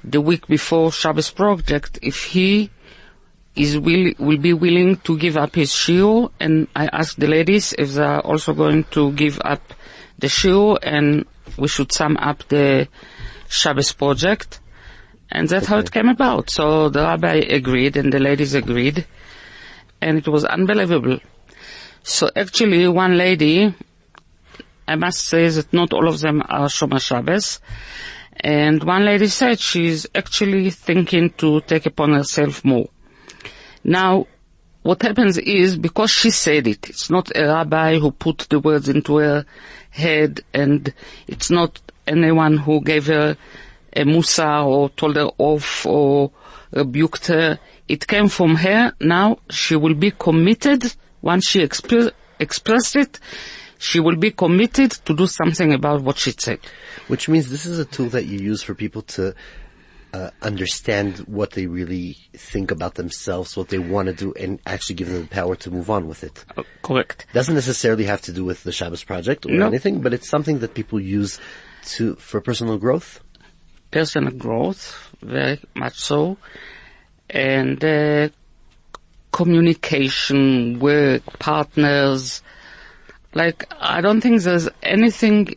the 0.02 0.20
week 0.20 0.46
before 0.46 0.90
Shabbos 0.90 1.30
project 1.30 1.98
if 2.02 2.24
he 2.24 2.70
is 3.54 3.78
will 3.78 4.12
will 4.18 4.38
be 4.38 4.52
willing 4.52 4.96
to 4.98 5.18
give 5.18 5.36
up 5.36 5.54
his 5.54 5.70
shiur, 5.70 6.30
and 6.40 6.68
I 6.74 6.86
asked 6.86 7.20
the 7.20 7.26
ladies 7.26 7.72
if 7.78 7.92
they 7.92 8.02
are 8.02 8.20
also 8.20 8.52
going 8.52 8.84
to 8.92 9.12
give 9.12 9.40
up 9.44 9.62
the 10.18 10.26
shiur 10.26 10.78
and 10.82 11.24
we 11.56 11.68
should 11.68 11.92
sum 11.92 12.16
up 12.16 12.46
the 12.48 12.88
Shabbos 13.48 13.92
project. 13.92 14.60
And 15.30 15.48
that's 15.48 15.66
how 15.66 15.78
it 15.78 15.92
came 15.92 16.08
about. 16.08 16.50
So 16.50 16.88
the 16.88 17.00
rabbi 17.02 17.34
agreed 17.34 17.96
and 17.96 18.12
the 18.12 18.18
ladies 18.18 18.54
agreed 18.54 19.06
and 20.00 20.18
it 20.18 20.28
was 20.28 20.44
unbelievable. 20.44 21.18
So 22.02 22.30
actually 22.34 22.86
one 22.88 23.16
lady, 23.16 23.74
I 24.86 24.94
must 24.96 25.26
say 25.26 25.48
that 25.48 25.72
not 25.72 25.92
all 25.92 26.08
of 26.08 26.20
them 26.20 26.42
are 26.48 26.68
Shomer 26.68 27.00
Shabbos, 27.00 27.60
and 28.40 28.82
one 28.84 29.04
lady 29.04 29.26
said 29.26 29.58
she's 29.58 30.06
actually 30.14 30.70
thinking 30.70 31.30
to 31.38 31.60
take 31.62 31.86
upon 31.86 32.12
herself 32.12 32.64
more. 32.64 32.88
Now, 33.84 34.26
what 34.88 35.02
happens 35.02 35.36
is, 35.36 35.76
because 35.76 36.10
she 36.10 36.30
said 36.30 36.66
it, 36.66 36.88
it's 36.88 37.10
not 37.10 37.30
a 37.36 37.44
rabbi 37.46 37.98
who 37.98 38.10
put 38.10 38.46
the 38.48 38.58
words 38.58 38.88
into 38.88 39.18
her 39.18 39.44
head, 39.90 40.40
and 40.54 40.94
it's 41.26 41.50
not 41.50 41.78
anyone 42.06 42.56
who 42.56 42.80
gave 42.80 43.08
her 43.08 43.36
a 43.92 44.04
mussar 44.04 44.64
or 44.64 44.88
told 44.88 45.16
her 45.16 45.28
off 45.36 45.84
or 45.84 46.30
rebuked 46.70 47.26
her. 47.26 47.58
It 47.86 48.06
came 48.06 48.28
from 48.28 48.56
her. 48.56 48.94
Now 48.98 49.40
she 49.50 49.76
will 49.76 49.92
be 49.92 50.10
committed 50.10 50.94
once 51.20 51.46
she 51.46 51.60
exp- 51.60 52.12
expressed 52.38 52.96
it. 52.96 53.20
She 53.78 54.00
will 54.00 54.16
be 54.16 54.30
committed 54.30 54.92
to 54.92 55.14
do 55.14 55.26
something 55.26 55.74
about 55.74 56.00
what 56.00 56.16
she 56.16 56.30
said. 56.30 56.60
Which 57.08 57.28
means 57.28 57.50
this 57.50 57.66
is 57.66 57.78
a 57.78 57.84
tool 57.84 58.08
that 58.08 58.24
you 58.24 58.38
use 58.38 58.62
for 58.62 58.74
people 58.74 59.02
to 59.02 59.34
uh, 60.12 60.30
understand 60.42 61.18
what 61.20 61.50
they 61.52 61.66
really 61.66 62.16
think 62.34 62.70
about 62.70 62.94
themselves, 62.94 63.56
what 63.56 63.68
they 63.68 63.78
want 63.78 64.06
to 64.08 64.14
do, 64.14 64.32
and 64.34 64.58
actually 64.66 64.94
give 64.96 65.08
them 65.08 65.22
the 65.22 65.28
power 65.28 65.54
to 65.56 65.70
move 65.70 65.90
on 65.90 66.08
with 66.08 66.24
it. 66.24 66.44
Uh, 66.56 66.62
correct. 66.82 67.26
Doesn't 67.32 67.54
necessarily 67.54 68.04
have 68.04 68.22
to 68.22 68.32
do 68.32 68.44
with 68.44 68.62
the 68.62 68.72
Shabbos 68.72 69.04
project 69.04 69.44
or 69.46 69.50
No. 69.50 69.66
anything, 69.66 70.00
but 70.00 70.14
it's 70.14 70.28
something 70.28 70.60
that 70.60 70.74
people 70.74 70.98
use 71.00 71.38
to 71.96 72.14
for 72.16 72.40
personal 72.40 72.78
growth. 72.78 73.20
Personal 73.90 74.32
growth, 74.32 75.10
very 75.22 75.60
much 75.74 75.98
so, 75.98 76.36
and 77.30 77.82
uh, 77.84 78.28
communication, 79.32 80.78
work, 80.78 81.22
partners. 81.38 82.42
Like 83.34 83.66
I 83.78 84.00
don't 84.00 84.20
think 84.20 84.42
there's 84.42 84.68
anything 84.82 85.54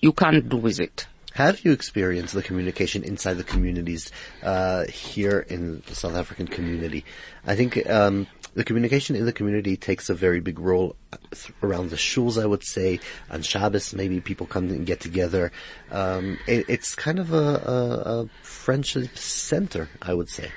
you 0.00 0.12
can't 0.12 0.48
do 0.48 0.56
with 0.56 0.80
it. 0.80 1.06
Have 1.34 1.64
you 1.64 1.72
experienced 1.72 2.34
the 2.34 2.42
communication 2.42 3.02
inside 3.02 3.34
the 3.34 3.44
communities 3.44 4.10
uh, 4.42 4.84
here 4.84 5.40
in 5.48 5.82
the 5.86 5.94
South 5.94 6.14
African 6.14 6.46
community? 6.46 7.04
I 7.46 7.56
think 7.56 7.88
um, 7.88 8.26
the 8.54 8.64
communication 8.64 9.16
in 9.16 9.24
the 9.24 9.32
community 9.32 9.76
takes 9.76 10.10
a 10.10 10.14
very 10.14 10.40
big 10.40 10.58
role 10.58 10.94
uh, 11.12 11.16
around 11.62 11.88
the 11.88 11.96
shuls. 11.96 12.40
I 12.40 12.44
would 12.44 12.64
say 12.64 13.00
on 13.30 13.40
Shabbos, 13.40 13.94
maybe 13.94 14.20
people 14.20 14.46
come 14.46 14.68
and 14.68 14.84
get 14.84 15.00
together. 15.00 15.52
Um, 15.90 16.38
it, 16.46 16.66
it's 16.68 16.94
kind 16.94 17.18
of 17.18 17.32
a, 17.32 17.36
a, 17.36 18.22
a 18.22 18.28
friendship 18.42 19.16
center, 19.16 19.88
I 20.02 20.12
would 20.12 20.28
say. 20.28 20.52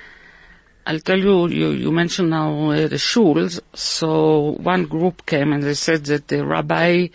I'll 0.86 1.00
tell 1.00 1.18
you, 1.18 1.48
you, 1.48 1.70
you 1.70 1.90
mentioned 1.90 2.30
now 2.30 2.70
uh, 2.70 2.86
the 2.86 2.96
shuls. 2.96 3.60
So 3.74 4.56
one 4.60 4.84
group 4.84 5.26
came 5.26 5.52
and 5.52 5.62
they 5.62 5.74
said 5.74 6.04
that 6.04 6.28
the 6.28 6.46
rabbi 6.46 7.08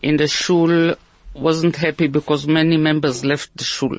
in 0.00 0.16
the 0.16 0.28
shul 0.28 0.94
wasn't 1.34 1.76
happy 1.76 2.06
because 2.06 2.46
many 2.46 2.76
members 2.76 3.24
left 3.24 3.56
the 3.56 3.64
shul. 3.64 3.96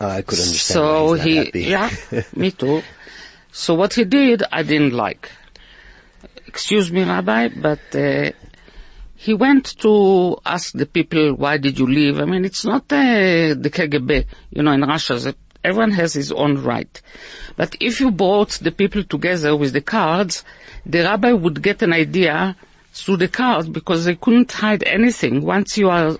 Uh, 0.00 0.06
I 0.06 0.22
could 0.22 0.38
understand. 0.38 0.74
So 0.74 1.12
he, 1.14 1.50
yeah, 1.54 1.90
me 2.36 2.50
too. 2.50 2.82
So 3.52 3.74
what 3.74 3.94
he 3.94 4.04
did, 4.04 4.42
I 4.50 4.62
didn't 4.62 4.92
like. 4.92 5.30
Excuse 6.46 6.90
me, 6.90 7.02
Rabbi, 7.04 7.48
but 7.48 7.94
uh, 7.94 8.30
he 9.14 9.34
went 9.34 9.78
to 9.78 10.36
ask 10.44 10.72
the 10.72 10.86
people, 10.86 11.34
why 11.34 11.56
did 11.58 11.78
you 11.78 11.86
leave? 11.86 12.18
I 12.18 12.24
mean, 12.24 12.44
it's 12.44 12.64
not 12.64 12.82
uh, 12.92 13.54
the 13.54 13.70
KGB, 13.72 14.26
you 14.50 14.62
know, 14.62 14.72
in 14.72 14.82
Russia, 14.82 15.14
that 15.16 15.36
everyone 15.62 15.92
has 15.92 16.12
his 16.12 16.30
own 16.30 16.62
right. 16.62 17.00
But 17.56 17.76
if 17.80 18.00
you 18.00 18.10
brought 18.10 18.50
the 18.50 18.72
people 18.72 19.04
together 19.04 19.56
with 19.56 19.72
the 19.72 19.80
cards, 19.80 20.44
the 20.84 21.00
rabbi 21.00 21.32
would 21.32 21.62
get 21.62 21.82
an 21.82 21.92
idea 21.92 22.56
through 22.94 23.16
the 23.16 23.28
cards 23.28 23.68
because 23.68 24.04
they 24.04 24.14
couldn't 24.14 24.52
hide 24.52 24.84
anything. 24.84 25.44
Once 25.44 25.76
you 25.76 25.90
are 25.90 26.16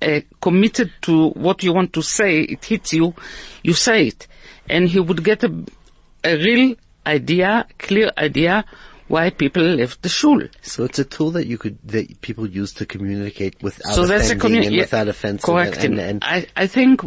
uh, 0.00 0.20
committed 0.40 0.90
to 1.02 1.28
what 1.30 1.62
you 1.62 1.72
want 1.72 1.92
to 1.92 2.02
say, 2.02 2.40
it 2.40 2.64
hits 2.64 2.92
you, 2.92 3.14
you 3.62 3.74
say 3.74 4.06
it. 4.08 4.26
And 4.68 4.88
he 4.88 4.98
would 4.98 5.22
get 5.22 5.44
a, 5.44 5.52
a 6.24 6.36
real 6.36 6.76
idea, 7.06 7.66
clear 7.78 8.10
idea 8.16 8.64
why 9.08 9.28
people 9.28 9.62
left 9.62 10.00
the 10.00 10.08
shul. 10.08 10.40
So 10.62 10.84
it's 10.84 10.98
a 10.98 11.04
tool 11.04 11.32
that 11.32 11.46
you 11.46 11.58
could 11.58 11.78
that 11.84 12.22
people 12.22 12.48
use 12.48 12.72
to 12.74 12.86
communicate 12.86 13.62
without 13.62 13.94
so 13.94 14.06
that's 14.06 14.30
a 14.30 14.36
communi- 14.36 14.68
and 14.68 14.76
without 14.76 15.08
offense. 15.08 15.44
Correct. 15.44 15.84
And, 15.84 15.98
and, 15.98 16.00
and 16.00 16.24
I, 16.24 16.46
I 16.56 16.66
think 16.66 17.02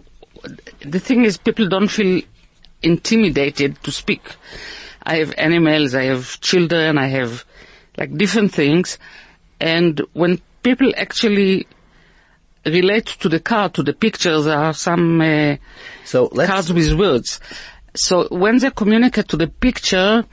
the 0.82 1.00
thing 1.00 1.26
is 1.26 1.38
people 1.38 1.68
don't 1.68 1.88
feel 1.88 2.22
intimidated 2.84 3.82
to 3.82 3.92
speak. 3.92 4.22
I 5.02 5.18
have 5.18 5.34
animals, 5.38 5.96
I 5.96 6.04
have 6.04 6.40
children, 6.42 7.00
I 7.00 7.08
have 7.08 7.46
like 7.98 8.18
different 8.18 8.54
things. 8.54 8.98
And 9.60 10.02
when 10.14 10.42
people 10.64 10.92
actually 10.98 11.68
relate 12.66 13.06
to 13.06 13.30
the 13.30 13.40
car, 13.40 13.70
to 13.70 13.84
the 13.84 13.94
pictures, 13.94 14.46
there 14.46 14.58
are 14.58 14.74
some 14.74 15.22
uh, 15.22 15.56
so 16.04 16.30
let's 16.32 16.72
with 16.72 16.94
words. 16.94 17.40
So 17.96 18.28
when 18.30 18.58
they 18.58 18.72
communicate 18.72 19.30
to 19.30 19.38
the 19.38 19.48
picture, 19.48 20.26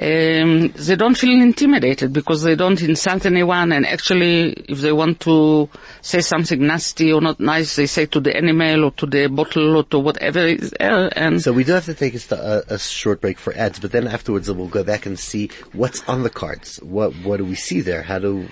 um, 0.00 0.68
they 0.70 0.96
don't 0.96 1.16
feel 1.16 1.40
intimidated 1.40 2.12
because 2.12 2.42
they 2.42 2.56
don't 2.56 2.82
insult 2.82 3.26
anyone 3.26 3.70
and 3.70 3.86
actually 3.86 4.52
if 4.68 4.80
they 4.80 4.92
want 4.92 5.20
to 5.20 5.68
say 6.02 6.20
something 6.20 6.66
nasty 6.66 7.12
or 7.12 7.20
not 7.20 7.38
nice, 7.38 7.76
they 7.76 7.86
say 7.86 8.06
to 8.06 8.18
the 8.18 8.36
animal 8.36 8.84
or 8.86 8.90
to 8.92 9.06
the 9.06 9.28
bottle 9.28 9.76
or 9.76 9.84
to 9.84 9.98
whatever 10.00 10.40
is 10.40 10.74
there 10.78 11.16
and 11.16 11.40
So 11.40 11.52
we 11.52 11.62
do 11.62 11.72
have 11.72 11.84
to 11.84 11.94
take 11.94 12.14
a, 12.32 12.64
a 12.68 12.78
short 12.78 13.20
break 13.20 13.38
for 13.38 13.54
ads, 13.54 13.78
but 13.78 13.92
then 13.92 14.08
afterwards 14.08 14.50
we'll 14.50 14.66
go 14.66 14.82
back 14.82 15.06
and 15.06 15.16
see 15.18 15.50
what's 15.72 16.02
on 16.08 16.24
the 16.24 16.30
cards. 16.30 16.78
What 16.82 17.12
what 17.22 17.36
do 17.36 17.44
we 17.44 17.54
see 17.54 17.80
there? 17.80 18.02
How 18.02 18.18
do 18.18 18.48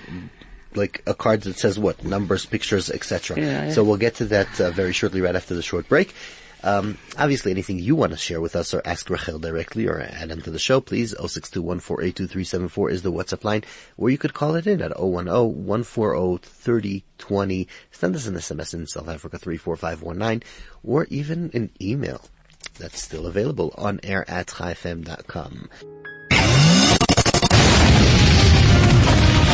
like 0.75 1.03
a 1.05 1.13
card 1.13 1.41
that 1.41 1.57
says 1.57 1.77
what 1.77 2.03
numbers, 2.03 2.45
pictures, 2.45 2.89
etc. 2.89 3.37
Yeah, 3.37 3.65
yeah. 3.65 3.71
So 3.71 3.83
we'll 3.83 3.97
get 3.97 4.15
to 4.15 4.25
that 4.25 4.59
uh, 4.59 4.71
very 4.71 4.93
shortly, 4.93 5.21
right 5.21 5.35
after 5.35 5.53
the 5.53 5.61
short 5.61 5.87
break. 5.87 6.13
Um, 6.63 6.97
obviously, 7.17 7.51
anything 7.51 7.79
you 7.79 7.95
want 7.95 8.11
to 8.13 8.17
share 8.17 8.39
with 8.39 8.55
us 8.55 8.73
or 8.73 8.81
ask 8.85 9.09
Rachel 9.09 9.39
directly 9.39 9.85
or 9.87 9.99
add 9.99 10.31
into 10.31 10.49
the 10.49 10.59
show, 10.59 10.79
please. 10.79 11.13
0621482374 11.13 12.91
is 12.91 13.01
the 13.01 13.11
WhatsApp 13.11 13.43
line, 13.43 13.65
or 13.97 14.09
you 14.09 14.17
could 14.17 14.33
call 14.33 14.55
it 14.55 14.65
in 14.65 14.81
at 14.81 14.91
010-140-3020. 14.91 17.67
Send 17.91 18.15
us 18.15 18.27
an 18.27 18.35
SMS 18.35 18.73
in 18.73 18.87
South 18.87 19.09
Africa 19.09 19.37
34519, 19.37 20.47
or 20.83 21.05
even 21.09 21.51
an 21.53 21.69
email. 21.81 22.21
That's 22.79 23.01
still 23.01 23.27
available 23.27 23.73
on 23.77 23.99
air 24.03 24.23
at 24.29 24.47
chaifm.com. 24.47 25.69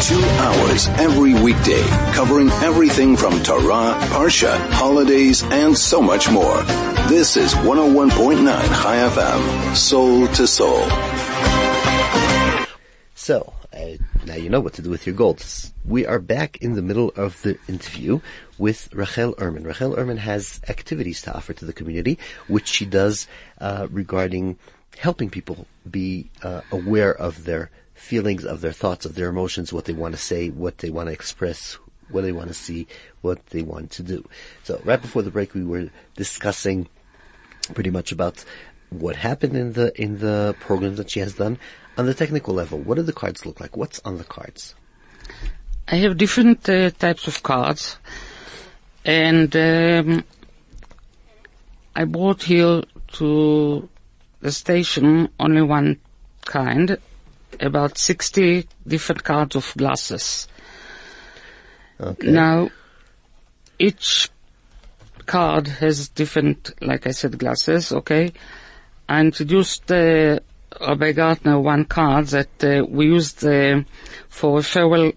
Two 0.02 0.24
hours 0.24 0.88
every 0.88 1.34
weekday, 1.34 1.84
covering 2.14 2.50
everything 2.50 3.18
from 3.18 3.44
Torah, 3.44 4.00
Parsha, 4.10 4.58
holidays, 4.72 5.44
and 5.44 5.78
so 5.78 6.02
much 6.02 6.30
more. 6.30 6.64
This 7.10 7.38
is 7.38 7.56
101.9 7.56 8.46
Chai 8.46 8.98
FM, 8.98 9.76
soul 9.76 10.28
to 10.28 10.46
soul. 10.46 10.88
So, 13.16 13.52
uh, 13.74 13.98
now 14.28 14.36
you 14.36 14.48
know 14.48 14.60
what 14.60 14.74
to 14.74 14.84
do 14.84 14.92
with 14.92 15.08
your 15.08 15.16
gold. 15.16 15.44
We 15.84 16.06
are 16.06 16.20
back 16.20 16.58
in 16.58 16.76
the 16.76 16.84
middle 16.84 17.12
of 17.16 17.42
the 17.42 17.58
interview 17.68 18.20
with 18.60 18.94
Rachel 18.94 19.34
Ehrman. 19.34 19.66
Rachel 19.66 19.96
Ehrman 19.96 20.20
has 20.20 20.62
activities 20.70 21.24
to 21.24 21.36
offer 21.36 21.52
to 21.52 21.66
the 21.66 21.74
community, 21.74 22.20
which 22.48 22.68
she 22.68 22.86
does 22.86 23.26
uh, 23.60 23.88
regarding 23.90 24.60
helping 25.00 25.32
people 25.32 25.66
be 25.90 26.30
uh, 26.44 26.62
aware 26.72 27.12
of 27.12 27.46
their 27.46 27.72
feelings, 27.96 28.46
of 28.46 28.62
their 28.62 28.72
thoughts, 28.72 29.08
of 29.08 29.16
their 29.16 29.30
emotions, 29.30 29.74
what 29.74 29.86
they 29.86 29.94
want 29.94 30.14
to 30.14 30.22
say, 30.22 30.50
what 30.52 30.78
they 30.78 30.92
want 30.92 31.08
to 31.08 31.14
express, 31.14 31.80
what 32.12 32.22
they 32.22 32.32
want 32.32 32.50
to 32.50 32.54
see, 32.54 32.86
what 33.22 33.44
they 33.48 33.64
want 33.64 33.90
to 33.90 34.04
do. 34.04 34.30
So, 34.64 34.80
right 34.86 35.02
before 35.02 35.24
the 35.24 35.32
break, 35.32 35.56
we 35.56 35.64
were 35.64 35.90
discussing 36.16 36.88
pretty 37.74 37.90
much 37.90 38.12
about 38.12 38.44
what 38.90 39.16
happened 39.16 39.56
in 39.56 39.74
the 39.74 39.92
in 40.02 40.20
the 40.20 40.56
programs 40.60 40.98
that 40.98 41.12
she 41.12 41.20
has 41.20 41.36
done 41.36 41.58
on 41.98 42.06
the 42.06 42.14
technical 42.14 42.54
level. 42.54 42.80
What 42.80 42.96
do 42.96 43.04
the 43.04 43.14
cards 43.14 43.46
look 43.46 43.60
like? 43.60 43.78
What's 43.78 44.00
on 44.00 44.18
the 44.18 44.24
cards? 44.24 44.76
I 45.88 45.96
have 45.98 46.18
different 46.18 46.68
uh, 46.70 46.92
types 46.92 47.28
of 47.28 47.42
cards, 47.44 47.98
and 49.06 49.56
um, 49.56 50.24
I 51.96 52.06
brought 52.06 52.44
here 52.44 52.84
to 53.14 53.90
the 54.42 54.52
station 54.52 55.30
only 55.40 55.62
one 55.62 56.00
kind, 56.46 56.98
about 57.60 57.98
60 57.98 58.68
different 58.88 59.24
cards 59.24 59.56
of 59.56 59.74
glasses. 59.76 60.48
Okay. 62.00 62.32
Now, 62.32 62.70
each 63.78 64.30
card 65.30 65.68
has 65.68 66.10
different, 66.10 66.72
like 66.82 67.06
I 67.06 67.12
said, 67.12 67.38
glasses, 67.38 67.92
okay? 67.92 68.34
I 69.08 69.22
introduced 69.22 69.92
uh, 69.92 70.40
Rabbi 70.82 71.12
Gartner 71.12 71.60
one 71.60 71.86
card 71.86 72.26
that 72.38 72.64
uh, 72.64 72.86
we 72.98 73.06
used 73.06 73.46
uh, 73.46 73.82
for 74.28 74.60
a 74.60 74.64
farewell 74.64 75.12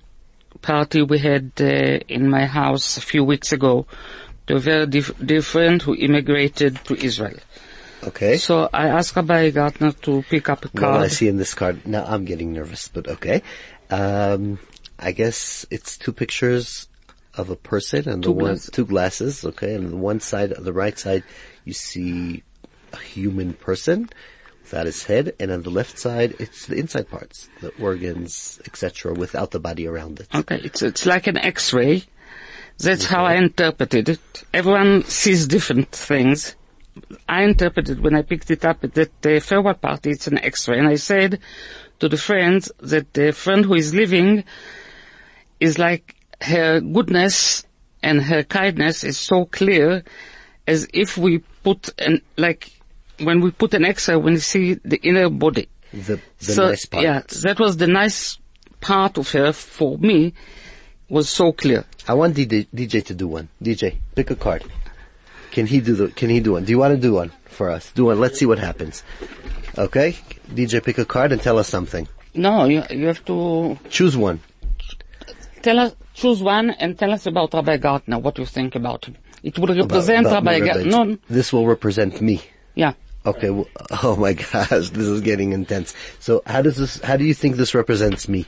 party 0.61 1.00
we 1.02 1.19
had 1.19 1.52
uh, 1.61 1.99
in 2.16 2.28
my 2.28 2.45
house 2.47 2.97
a 2.97 3.00
few 3.00 3.25
weeks 3.25 3.52
ago 3.52 3.87
They 4.47 4.54
were 4.54 4.61
very 4.61 4.87
dif- 4.87 5.47
friend 5.47 5.81
who 5.81 5.95
immigrated 5.95 6.85
to 6.85 6.95
Israel. 6.95 7.38
Okay. 8.04 8.37
So 8.37 8.69
I 8.73 8.88
asked 8.88 9.14
Rabbi 9.14 9.50
Gartner 9.50 9.92
to 10.07 10.23
pick 10.28 10.49
up 10.49 10.64
a 10.64 10.71
Now 10.75 10.99
I 10.99 11.09
see 11.09 11.28
in 11.28 11.37
this 11.37 11.54
card, 11.54 11.87
now 11.87 12.04
I'm 12.04 12.25
getting 12.25 12.52
nervous, 12.52 12.88
but 12.88 13.07
okay. 13.09 13.42
Um, 13.88 14.59
I 14.99 15.12
guess 15.12 15.64
it's 15.71 15.97
two 15.97 16.12
pictures 16.12 16.88
of 17.34 17.50
a 17.50 17.56
person 17.56 18.08
and 18.08 18.22
the 18.22 18.32
one, 18.32 18.44
glasses. 18.44 18.70
two 18.72 18.86
glasses, 18.86 19.44
okay, 19.44 19.74
and 19.74 19.86
on 19.86 19.90
the 19.90 19.96
one 19.96 20.20
side, 20.20 20.52
on 20.52 20.64
the 20.64 20.72
right 20.72 20.98
side, 20.98 21.24
you 21.64 21.72
see 21.72 22.42
a 22.92 22.98
human 22.98 23.54
person 23.54 24.08
without 24.62 24.86
his 24.86 25.04
head, 25.04 25.34
and 25.40 25.50
on 25.50 25.62
the 25.62 25.70
left 25.70 25.98
side, 25.98 26.34
it's 26.38 26.66
the 26.66 26.76
inside 26.76 27.08
parts, 27.08 27.48
the 27.60 27.72
organs, 27.80 28.60
etc., 28.66 29.12
without 29.12 29.50
the 29.50 29.60
body 29.60 29.86
around 29.86 30.20
it. 30.20 30.28
Okay, 30.34 30.60
it's, 30.62 30.82
it's 30.82 31.06
like 31.06 31.26
an 31.26 31.36
x-ray. 31.36 32.04
That's 32.78 33.04
how 33.04 33.24
I 33.24 33.34
interpreted 33.34 34.08
it. 34.08 34.44
Everyone 34.52 35.04
sees 35.04 35.46
different 35.46 35.90
things. 35.92 36.56
I 37.28 37.42
interpreted 37.44 38.00
when 38.00 38.14
I 38.14 38.22
picked 38.22 38.50
it 38.50 38.64
up 38.64 38.80
that 38.80 39.22
the 39.22 39.40
forward 39.40 39.80
part 39.80 40.04
it's 40.06 40.26
an 40.26 40.38
x-ray 40.38 40.78
and 40.78 40.88
I 40.88 40.96
said 40.96 41.38
to 42.00 42.08
the 42.08 42.18
friends 42.18 42.70
that 42.80 43.14
the 43.14 43.32
friend 43.32 43.64
who 43.64 43.74
is 43.74 43.94
living 43.94 44.44
is 45.58 45.78
like 45.78 46.16
her 46.42 46.80
goodness 46.80 47.64
and 48.02 48.22
her 48.22 48.42
kindness 48.42 49.04
is 49.04 49.18
so 49.18 49.44
clear 49.46 50.02
as 50.66 50.88
if 50.92 51.16
we 51.16 51.38
put 51.62 51.90
an, 52.00 52.22
like 52.37 52.72
when 53.20 53.40
we 53.40 53.50
put 53.50 53.75
an 53.75 53.84
x-ray 53.84 54.16
when 54.16 54.34
you 54.34 54.40
see 54.40 54.75
the 54.75 54.96
inner 55.02 55.28
body. 55.28 55.68
The, 55.92 56.20
the 56.38 56.44
so, 56.44 56.68
nice 56.68 56.87
part. 56.87 57.04
yeah, 57.04 57.22
that 57.42 57.61
was 57.61 57.76
the 57.76 57.87
nice 57.87 58.38
part 58.80 59.18
of 59.18 59.30
her 59.32 59.52
for 59.52 59.99
me 59.99 60.34
was 61.08 61.28
so 61.28 61.52
clear. 61.52 61.84
I 62.08 62.14
want 62.14 62.34
DJ, 62.34 62.66
DJ 62.75 63.04
to 63.04 63.14
do 63.14 63.28
one. 63.28 63.49
DJ, 63.62 63.96
pick 64.14 64.30
a 64.30 64.37
card. 64.37 64.64
Can 65.50 65.66
he 65.66 65.80
do 65.80 65.94
the, 65.94 66.08
can 66.08 66.30
he 66.30 66.40
do 66.40 66.52
one? 66.52 66.64
Do 66.64 66.72
you 66.72 66.78
want 66.78 66.94
to 66.94 67.00
do 67.00 67.12
one 67.12 67.30
for 67.44 67.68
us? 67.68 67.92
Do 67.92 68.06
one. 68.06 68.18
Let's 68.18 68.38
see 68.38 68.46
what 68.46 68.58
happens. 68.58 69.04
Okay? 69.76 70.16
DJ, 70.49 70.82
pick 70.82 70.96
a 70.96 71.04
card 71.04 71.32
and 71.32 71.40
tell 71.42 71.58
us 71.58 71.68
something. 71.68 72.08
No, 72.34 72.64
you, 72.64 72.82
you 72.90 73.06
have 73.06 73.22
to 73.26 73.78
Choose 73.90 74.16
one. 74.16 74.40
Tell 75.62 75.78
us, 75.78 75.95
choose 76.14 76.42
one 76.42 76.71
and 76.71 76.99
tell 76.99 77.12
us 77.12 77.26
about 77.26 77.54
Rabbi 77.54 77.76
Gartner, 77.78 78.19
what 78.19 78.38
you 78.38 78.47
think 78.47 78.75
about 78.75 79.04
him. 79.07 79.16
It 79.42 79.59
would 79.59 79.71
represent 79.71 80.26
About- 80.26 80.42
about 80.42 80.52
Rabbi 80.52 80.59
my 80.61 80.66
Gartner. 80.73 81.04
No, 81.14 81.19
This 81.28 81.52
will 81.52 81.66
represent 81.66 82.21
me. 82.21 82.42
yeah. 82.75 82.95
Okay. 83.25 83.47
w 83.49 83.64
oh 84.02 84.16
my 84.16 84.33
gosh, 84.33 84.90
this 84.90 85.07
is 85.14 85.21
getting 85.21 85.52
intense. 85.52 85.95
So 86.19 86.42
how 86.45 86.61
does 86.62 86.76
this, 86.76 87.00
how 87.02 87.16
do 87.16 87.25
you 87.25 87.35
think 87.35 87.54
this 87.57 87.73
represents 87.75 88.28
me? 88.28 88.47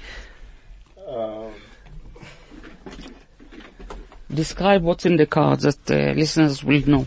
Describe 4.33 4.83
what's 4.83 5.06
in 5.06 5.16
the 5.16 5.26
cards 5.26 5.62
that 5.62 5.90
uh, 5.90 6.12
listeners 6.14 6.64
will 6.64 6.83
know. 6.88 7.06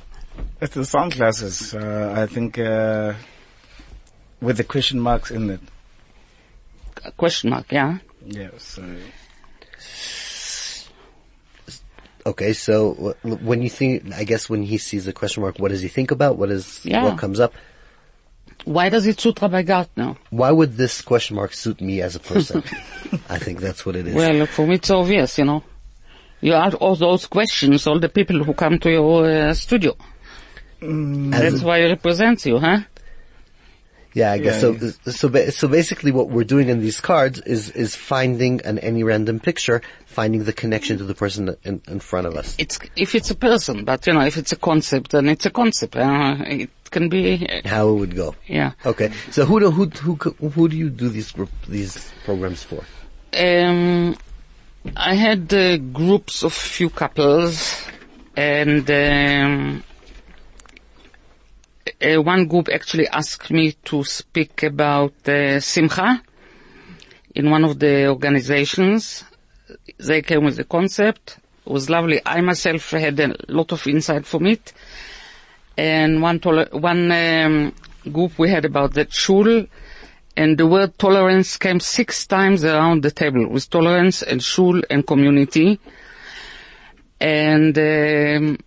It's 0.61 0.75
the 0.75 0.85
sunglasses. 0.85 1.73
Uh, 1.73 2.13
I 2.15 2.25
think 2.25 2.57
uh, 2.57 3.13
with 4.39 4.57
the 4.57 4.63
question 4.63 4.99
marks 4.99 5.29
in 5.31 5.49
it. 5.49 5.59
A 7.03 7.11
question 7.11 7.49
mark, 7.49 7.71
yeah? 7.71 7.97
Yeah. 8.25 8.49
So 8.57 8.83
Okay, 12.27 12.51
so 12.51 13.15
when 13.23 13.61
you 13.61 13.69
think, 13.69 14.13
I 14.13 14.25
guess 14.25 14.49
when 14.49 14.61
he 14.61 14.77
sees 14.77 15.07
a 15.07 15.13
question 15.13 15.43
mark, 15.43 15.59
what 15.59 15.69
does 15.69 15.81
he 15.81 15.87
think 15.87 16.11
about? 16.11 16.37
What 16.37 16.51
is, 16.51 16.81
Yeah. 16.83 17.05
what 17.05 17.17
comes 17.17 17.39
up? 17.39 17.53
Why 18.65 18.89
does 18.89 19.07
it 19.07 19.17
suit 19.21 19.41
Rabbi 19.41 19.61
Gartner? 19.61 20.17
Why 20.29 20.51
would 20.51 20.75
this 20.75 21.01
question 21.01 21.37
mark 21.37 21.53
suit 21.53 21.79
me 21.79 22.01
as 22.01 22.17
a 22.17 22.19
person? 22.19 22.63
I 23.29 23.39
think 23.39 23.61
that's 23.61 23.85
what 23.85 23.95
it 23.95 24.07
is. 24.07 24.13
Well, 24.13 24.45
for 24.45 24.67
me 24.67 24.75
it's 24.75 24.89
obvious, 24.91 25.37
you 25.37 25.45
know. 25.45 25.63
You 26.41 26.53
ask 26.53 26.75
all 26.81 26.95
those 26.97 27.25
questions, 27.27 27.87
all 27.87 27.99
the 27.99 28.09
people 28.09 28.43
who 28.43 28.53
come 28.53 28.77
to 28.79 28.91
your 28.91 29.25
uh, 29.25 29.53
studio. 29.53 29.95
As 30.81 31.31
That's 31.53 31.61
why 31.63 31.77
it 31.79 31.89
represents 31.89 32.45
you, 32.45 32.59
huh? 32.59 32.81
Yeah, 34.17 34.31
I 34.31 34.39
guess 34.39 34.63
Yeah, 34.63 34.89
so. 34.89 35.11
So, 35.11 35.29
ba- 35.29 35.51
so 35.51 35.67
basically, 35.67 36.11
what 36.11 36.29
we're 36.29 36.49
doing 36.55 36.69
in 36.69 36.79
these 36.81 36.99
cards 36.99 37.39
is 37.41 37.69
is 37.83 37.95
finding 37.95 38.61
an 38.65 38.79
any 38.79 39.03
random 39.03 39.39
picture, 39.39 39.83
finding 40.07 40.43
the 40.45 40.53
connection 40.53 40.97
to 40.97 41.03
the 41.03 41.13
person 41.13 41.55
in, 41.63 41.81
in 41.87 41.99
front 41.99 42.25
of 42.25 42.33
us. 42.35 42.55
It's, 42.57 42.79
if 42.95 43.13
it's 43.13 43.29
a 43.29 43.35
person, 43.35 43.85
but 43.85 44.07
you 44.07 44.13
know, 44.13 44.25
if 44.25 44.35
it's 44.41 44.51
a 44.51 44.55
concept, 44.55 45.11
then 45.11 45.29
it's 45.29 45.45
a 45.45 45.51
concept. 45.51 45.95
Uh, 45.95 46.35
it 46.47 46.71
can 46.89 47.09
be, 47.09 47.47
uh, 47.47 47.67
How 47.69 47.89
it 47.89 47.93
would 48.01 48.15
go. 48.15 48.33
yeah. 48.47 48.71
Okay, 48.87 49.11
so 49.29 49.45
who 49.45 49.59
do 49.59 49.69
who 49.69 49.85
who 49.85 50.13
who 50.49 50.67
do 50.67 50.75
you 50.75 50.89
do 50.89 51.09
these 51.09 51.31
group 51.31 51.51
these 51.67 52.11
programs 52.25 52.63
for? 52.63 52.81
Um, 53.37 54.15
I 54.95 55.13
had 55.13 55.53
uh, 55.53 55.77
groups 55.77 56.43
of 56.43 56.53
few 56.53 56.89
couples, 56.89 57.85
and 58.35 58.89
um, 58.89 59.83
uh, 62.01 62.21
one 62.21 62.47
group 62.47 62.69
actually 62.71 63.07
asked 63.07 63.49
me 63.51 63.71
to 63.85 64.03
speak 64.03 64.63
about 64.63 65.13
uh, 65.27 65.59
Simcha 65.59 66.21
in 67.35 67.49
one 67.49 67.63
of 67.63 67.79
the 67.79 68.07
organizations. 68.07 69.23
They 69.97 70.21
came 70.21 70.43
with 70.45 70.57
the 70.57 70.63
concept. 70.63 71.37
It 71.65 71.71
was 71.71 71.89
lovely. 71.89 72.21
I 72.25 72.41
myself 72.41 72.91
had 72.91 73.19
a 73.19 73.35
lot 73.47 73.71
of 73.71 73.85
insight 73.87 74.25
from 74.25 74.45
it. 74.45 74.73
And 75.77 76.21
one 76.21 76.39
one 76.71 77.11
um, 77.11 77.73
group 78.11 78.39
we 78.39 78.49
had 78.49 78.65
about 78.65 78.93
the 78.93 79.07
shul, 79.09 79.65
and 80.35 80.57
the 80.57 80.65
word 80.65 80.97
tolerance 80.97 81.57
came 81.57 81.79
six 81.79 82.25
times 82.25 82.63
around 82.63 83.03
the 83.03 83.11
table 83.11 83.47
with 83.49 83.69
tolerance 83.69 84.23
and 84.23 84.41
shul 84.41 84.81
and 84.89 85.05
community. 85.05 85.79
And 87.19 87.77
um, 87.77 88.57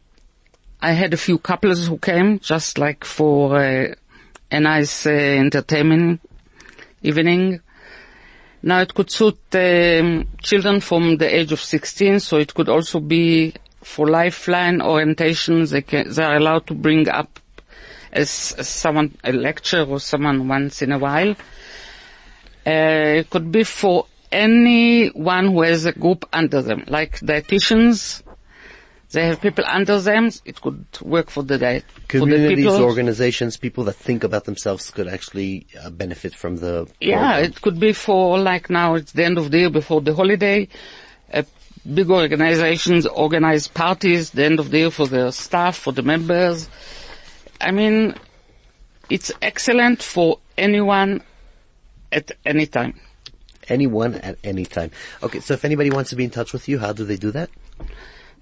I 0.83 0.93
had 0.93 1.13
a 1.13 1.19
few 1.19 1.39
couples 1.39 1.87
who 1.87 1.99
came 1.99 2.39
just 2.39 2.79
like 2.79 3.05
for 3.05 3.57
uh, 3.57 3.95
a 4.51 4.61
nice 4.61 5.07
uh, 5.07 5.11
entertainment 5.11 6.21
evening. 7.03 7.61
Now 8.63 8.81
it 8.81 8.95
could 8.95 9.11
suit 9.11 9.39
um, 9.53 10.27
children 10.43 10.81
from 10.81 11.19
the 11.19 11.35
age 11.35 11.53
of 11.53 11.61
16, 11.61 12.21
so 12.21 12.39
it 12.39 12.55
could 12.55 12.69
also 12.69 13.01
be 13.01 13.55
for 13.83 14.09
lifeline 14.09 14.79
orientations. 14.79 15.71
They, 15.71 15.83
can, 15.83 16.13
they 16.13 16.23
are 16.23 16.37
allowed 16.37 16.67
to 16.69 16.75
bring 16.75 17.09
up 17.09 17.41
as, 18.13 18.55
as 18.59 18.69
someone 18.69 19.17
a 19.25 19.33
lecture 19.33 19.85
or 19.85 20.01
someone 20.01 20.49
once 20.49 20.83
in 20.83 20.93
a 20.93 20.99
while. 20.99 21.31
Uh, 22.67 23.21
it 23.21 23.31
could 23.31 23.51
be 23.51 23.65
for 23.65 24.07
anyone 24.33 25.49
who 25.49 25.63
has 25.63 25.87
a 25.87 25.93
group 25.93 26.27
under 26.33 26.63
them, 26.63 26.85
like 26.89 27.21
dietitians. 27.21 28.23
They 29.13 29.27
have 29.27 29.41
people 29.41 29.65
under 29.67 30.01
them. 30.01 30.31
It 30.45 30.61
could 30.61 30.87
work 31.03 31.31
for 31.31 31.43
the 31.43 31.59
diet. 31.59 31.85
for 31.85 31.99
the 31.99 32.19
Communities, 32.21 32.67
organizations, 32.67 33.57
people 33.57 33.83
that 33.85 33.95
think 33.95 34.23
about 34.23 34.45
themselves 34.45 34.91
could 34.91 35.09
actually 35.09 35.67
uh, 35.83 35.91
benefit 35.91 36.35
from 36.35 36.57
the. 36.59 36.89
Yeah, 37.01 37.33
program. 37.33 37.45
it 37.45 37.61
could 37.61 37.81
be 37.81 37.93
for 37.93 38.39
like 38.39 38.71
now 38.71 38.95
it's 38.95 39.13
the 39.13 39.25
end 39.25 39.39
of 39.39 39.51
the 39.51 39.59
year 39.59 39.71
before 39.71 40.01
the 40.01 40.15
holiday. 40.15 40.69
Uh, 41.33 41.43
big 41.93 42.11
organizations 42.11 43.07
organize 43.07 43.67
parties 43.67 44.31
the 44.31 44.45
end 44.45 44.61
of 44.61 44.71
the 44.71 44.79
year 44.79 44.91
for 44.91 45.07
their 45.07 45.33
staff, 45.33 45.77
for 45.77 45.93
the 45.93 46.03
members. 46.03 46.69
I 47.61 47.73
mean, 47.73 48.15
it's 49.09 49.33
excellent 49.43 50.03
for 50.03 50.39
anyone 50.57 51.23
at 52.13 52.31
any 52.45 52.67
time. 52.67 52.95
anyone 53.69 54.15
at 54.17 54.37
any 54.43 54.67
time. 54.67 54.91
Okay, 55.23 55.41
so 55.41 55.55
if 55.55 55.65
anybody 55.65 55.91
wants 55.91 56.11
to 56.11 56.17
be 56.17 56.25
in 56.25 56.31
touch 56.31 56.53
with 56.53 56.69
you, 56.69 56.79
how 56.79 56.93
do 56.93 57.05
they 57.05 57.17
do 57.17 57.31
that? 57.33 57.51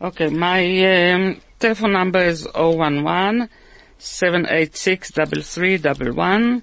Okay, 0.01 0.29
my 0.29 1.13
um, 1.13 1.41
telephone 1.59 1.93
number 1.93 2.21
is 2.21 2.47
011 2.55 3.49
786 3.99 5.11
3311. 5.11 6.63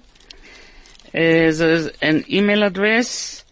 There's 1.12 1.86
an 2.00 2.24
email 2.30 2.62
address, 2.62 3.44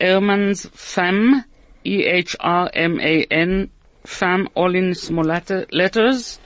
Ehrmansfam, 0.00 1.44
E-H-R-M-A-N, 1.82 3.70
fam, 4.04 4.48
all 4.54 4.74
in 4.76 4.94
small 4.94 5.24
letter, 5.24 5.66
letters. 5.72 6.38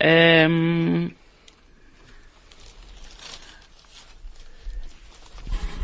Um, 0.00 1.14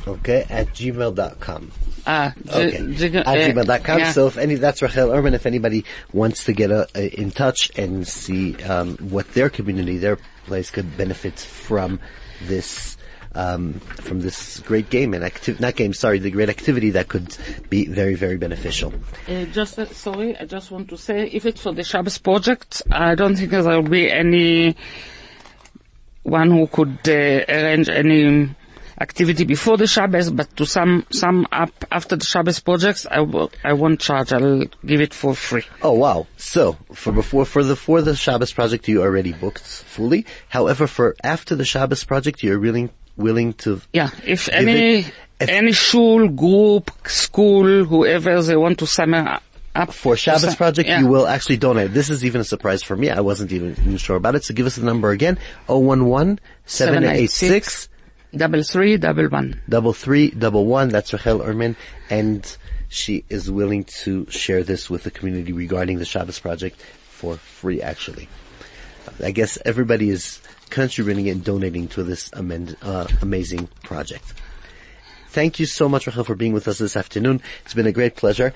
Okay, 0.08 0.46
at 0.48 0.68
gmail.com. 0.68 1.72
ah, 2.06 2.32
Okay, 2.48 2.78
the- 2.80 3.08
the- 3.08 3.18
at 3.18 3.26
uh, 3.26 3.34
gmail.com. 3.34 3.98
yeah. 3.98 4.12
So 4.12 4.26
if 4.28 4.36
any, 4.38 4.54
that's 4.54 4.80
Rachel 4.82 5.08
Ehrman. 5.10 5.34
If 5.34 5.46
anybody 5.46 5.84
wants 6.12 6.44
to 6.44 6.52
get 6.52 6.70
a, 6.70 6.86
a, 6.94 7.08
in 7.20 7.30
touch 7.30 7.70
and 7.76 8.06
see 8.06 8.54
um, 8.64 8.96
what 8.98 9.32
their 9.34 9.50
community, 9.50 9.98
their 9.98 10.18
place 10.46 10.70
could 10.70 10.96
benefit 10.96 11.38
from 11.38 11.98
this, 12.44 12.96
um, 13.34 13.74
from 14.00 14.20
this 14.20 14.60
great 14.60 14.88
game 14.90 15.12
and 15.14 15.24
activity, 15.24 15.60
not 15.62 15.74
game, 15.76 15.92
sorry, 15.92 16.18
the 16.18 16.30
great 16.30 16.48
activity 16.48 16.90
that 16.90 17.08
could 17.08 17.36
be 17.68 17.86
very, 17.86 18.14
very 18.14 18.36
beneficial. 18.36 18.92
Uh, 19.28 19.44
just 19.46 19.78
uh, 19.78 19.86
sorry, 19.86 20.36
I 20.38 20.44
just 20.44 20.70
want 20.70 20.88
to 20.90 20.96
say, 20.96 21.26
if 21.32 21.44
it's 21.46 21.60
for 21.62 21.72
the 21.72 21.82
Shabbos 21.84 22.18
project, 22.18 22.82
I 22.92 23.14
don't 23.14 23.34
think 23.36 23.50
there 23.50 23.62
will 23.62 23.82
be 23.82 24.10
any 24.10 24.76
one 26.22 26.50
who 26.50 26.66
could 26.66 26.98
uh, 27.08 27.44
arrange 27.48 27.88
any 27.88 28.54
activity 29.00 29.44
before 29.44 29.76
the 29.76 29.86
Shabbos, 29.86 30.30
but 30.30 30.54
to 30.56 30.66
sum 30.66 31.06
sum 31.10 31.46
up 31.52 31.72
after 31.90 32.16
the 32.16 32.24
Shabbos 32.24 32.60
projects, 32.60 33.06
I 33.10 33.20
will 33.20 33.50
I 33.64 33.72
won't 33.74 34.00
charge. 34.00 34.32
I'll 34.32 34.64
give 34.84 35.00
it 35.00 35.12
for 35.14 35.34
free. 35.34 35.64
Oh 35.82 35.92
wow! 35.92 36.26
So 36.36 36.76
for 36.92 37.12
before 37.12 37.44
for 37.44 37.62
the 37.62 37.76
for 37.76 38.02
the 38.02 38.14
Shabbos 38.16 38.52
project, 38.52 38.88
you 38.88 39.02
already 39.02 39.32
booked 39.32 39.62
fully. 39.66 40.26
However, 40.48 40.86
for 40.86 41.14
after 41.22 41.54
the 41.54 41.64
Shabbos 41.64 42.04
project, 42.04 42.42
you're 42.42 42.58
willing 42.60 42.90
willing 43.16 43.52
to 43.54 43.80
Yeah, 43.92 44.10
if 44.24 44.48
any 44.48 45.00
it- 45.00 45.12
if- 45.40 45.48
any 45.48 45.72
shul, 45.72 46.28
group, 46.28 46.90
school, 47.06 47.84
whoever 47.84 48.40
they 48.42 48.56
want 48.56 48.78
to 48.78 48.86
sum 48.86 49.12
up 49.14 49.42
for 49.92 50.16
Shabbos 50.16 50.54
project, 50.54 50.88
yeah. 50.88 51.00
you 51.00 51.06
will 51.06 51.26
actually 51.26 51.58
donate. 51.58 51.92
This 51.92 52.08
is 52.08 52.24
even 52.24 52.40
a 52.40 52.44
surprise 52.44 52.82
for 52.82 52.96
me. 52.96 53.10
I 53.10 53.20
wasn't 53.20 53.52
even, 53.52 53.72
even 53.72 53.98
sure 53.98 54.16
about 54.16 54.34
it. 54.34 54.42
So 54.44 54.54
give 54.54 54.64
us 54.64 54.76
the 54.76 54.84
number 54.86 55.10
again: 55.10 55.38
011 55.68 56.40
786 56.64 57.88
double 58.34 58.62
three 58.62 58.96
double 58.96 59.28
one. 59.28 59.60
double 59.68 59.92
three 59.92 60.30
double 60.30 60.66
one. 60.66 60.88
That's 60.88 61.12
Rachel 61.12 61.40
Ehrman, 61.40 61.76
and 62.10 62.56
she 62.88 63.24
is 63.28 63.50
willing 63.50 63.84
to 64.02 64.26
share 64.30 64.62
this 64.62 64.88
with 64.88 65.04
the 65.04 65.10
community 65.10 65.52
regarding 65.52 65.98
the 65.98 66.04
Shabbos 66.04 66.38
project 66.38 66.80
for 66.80 67.36
free. 67.36 67.82
Actually, 67.82 68.28
I 69.22 69.30
guess 69.30 69.58
everybody 69.64 70.10
is 70.10 70.40
contributing 70.70 71.28
and 71.28 71.44
donating 71.44 71.88
to 71.88 72.02
this 72.02 72.30
amend, 72.32 72.76
uh, 72.82 73.06
amazing 73.22 73.68
project. 73.82 74.34
Thank 75.28 75.60
you 75.60 75.66
so 75.66 75.88
much, 75.88 76.06
Rachel, 76.06 76.24
for 76.24 76.34
being 76.34 76.54
with 76.54 76.66
us 76.66 76.78
this 76.78 76.96
afternoon. 76.96 77.42
It's 77.64 77.74
been 77.74 77.86
a 77.86 77.92
great 77.92 78.16
pleasure. 78.16 78.54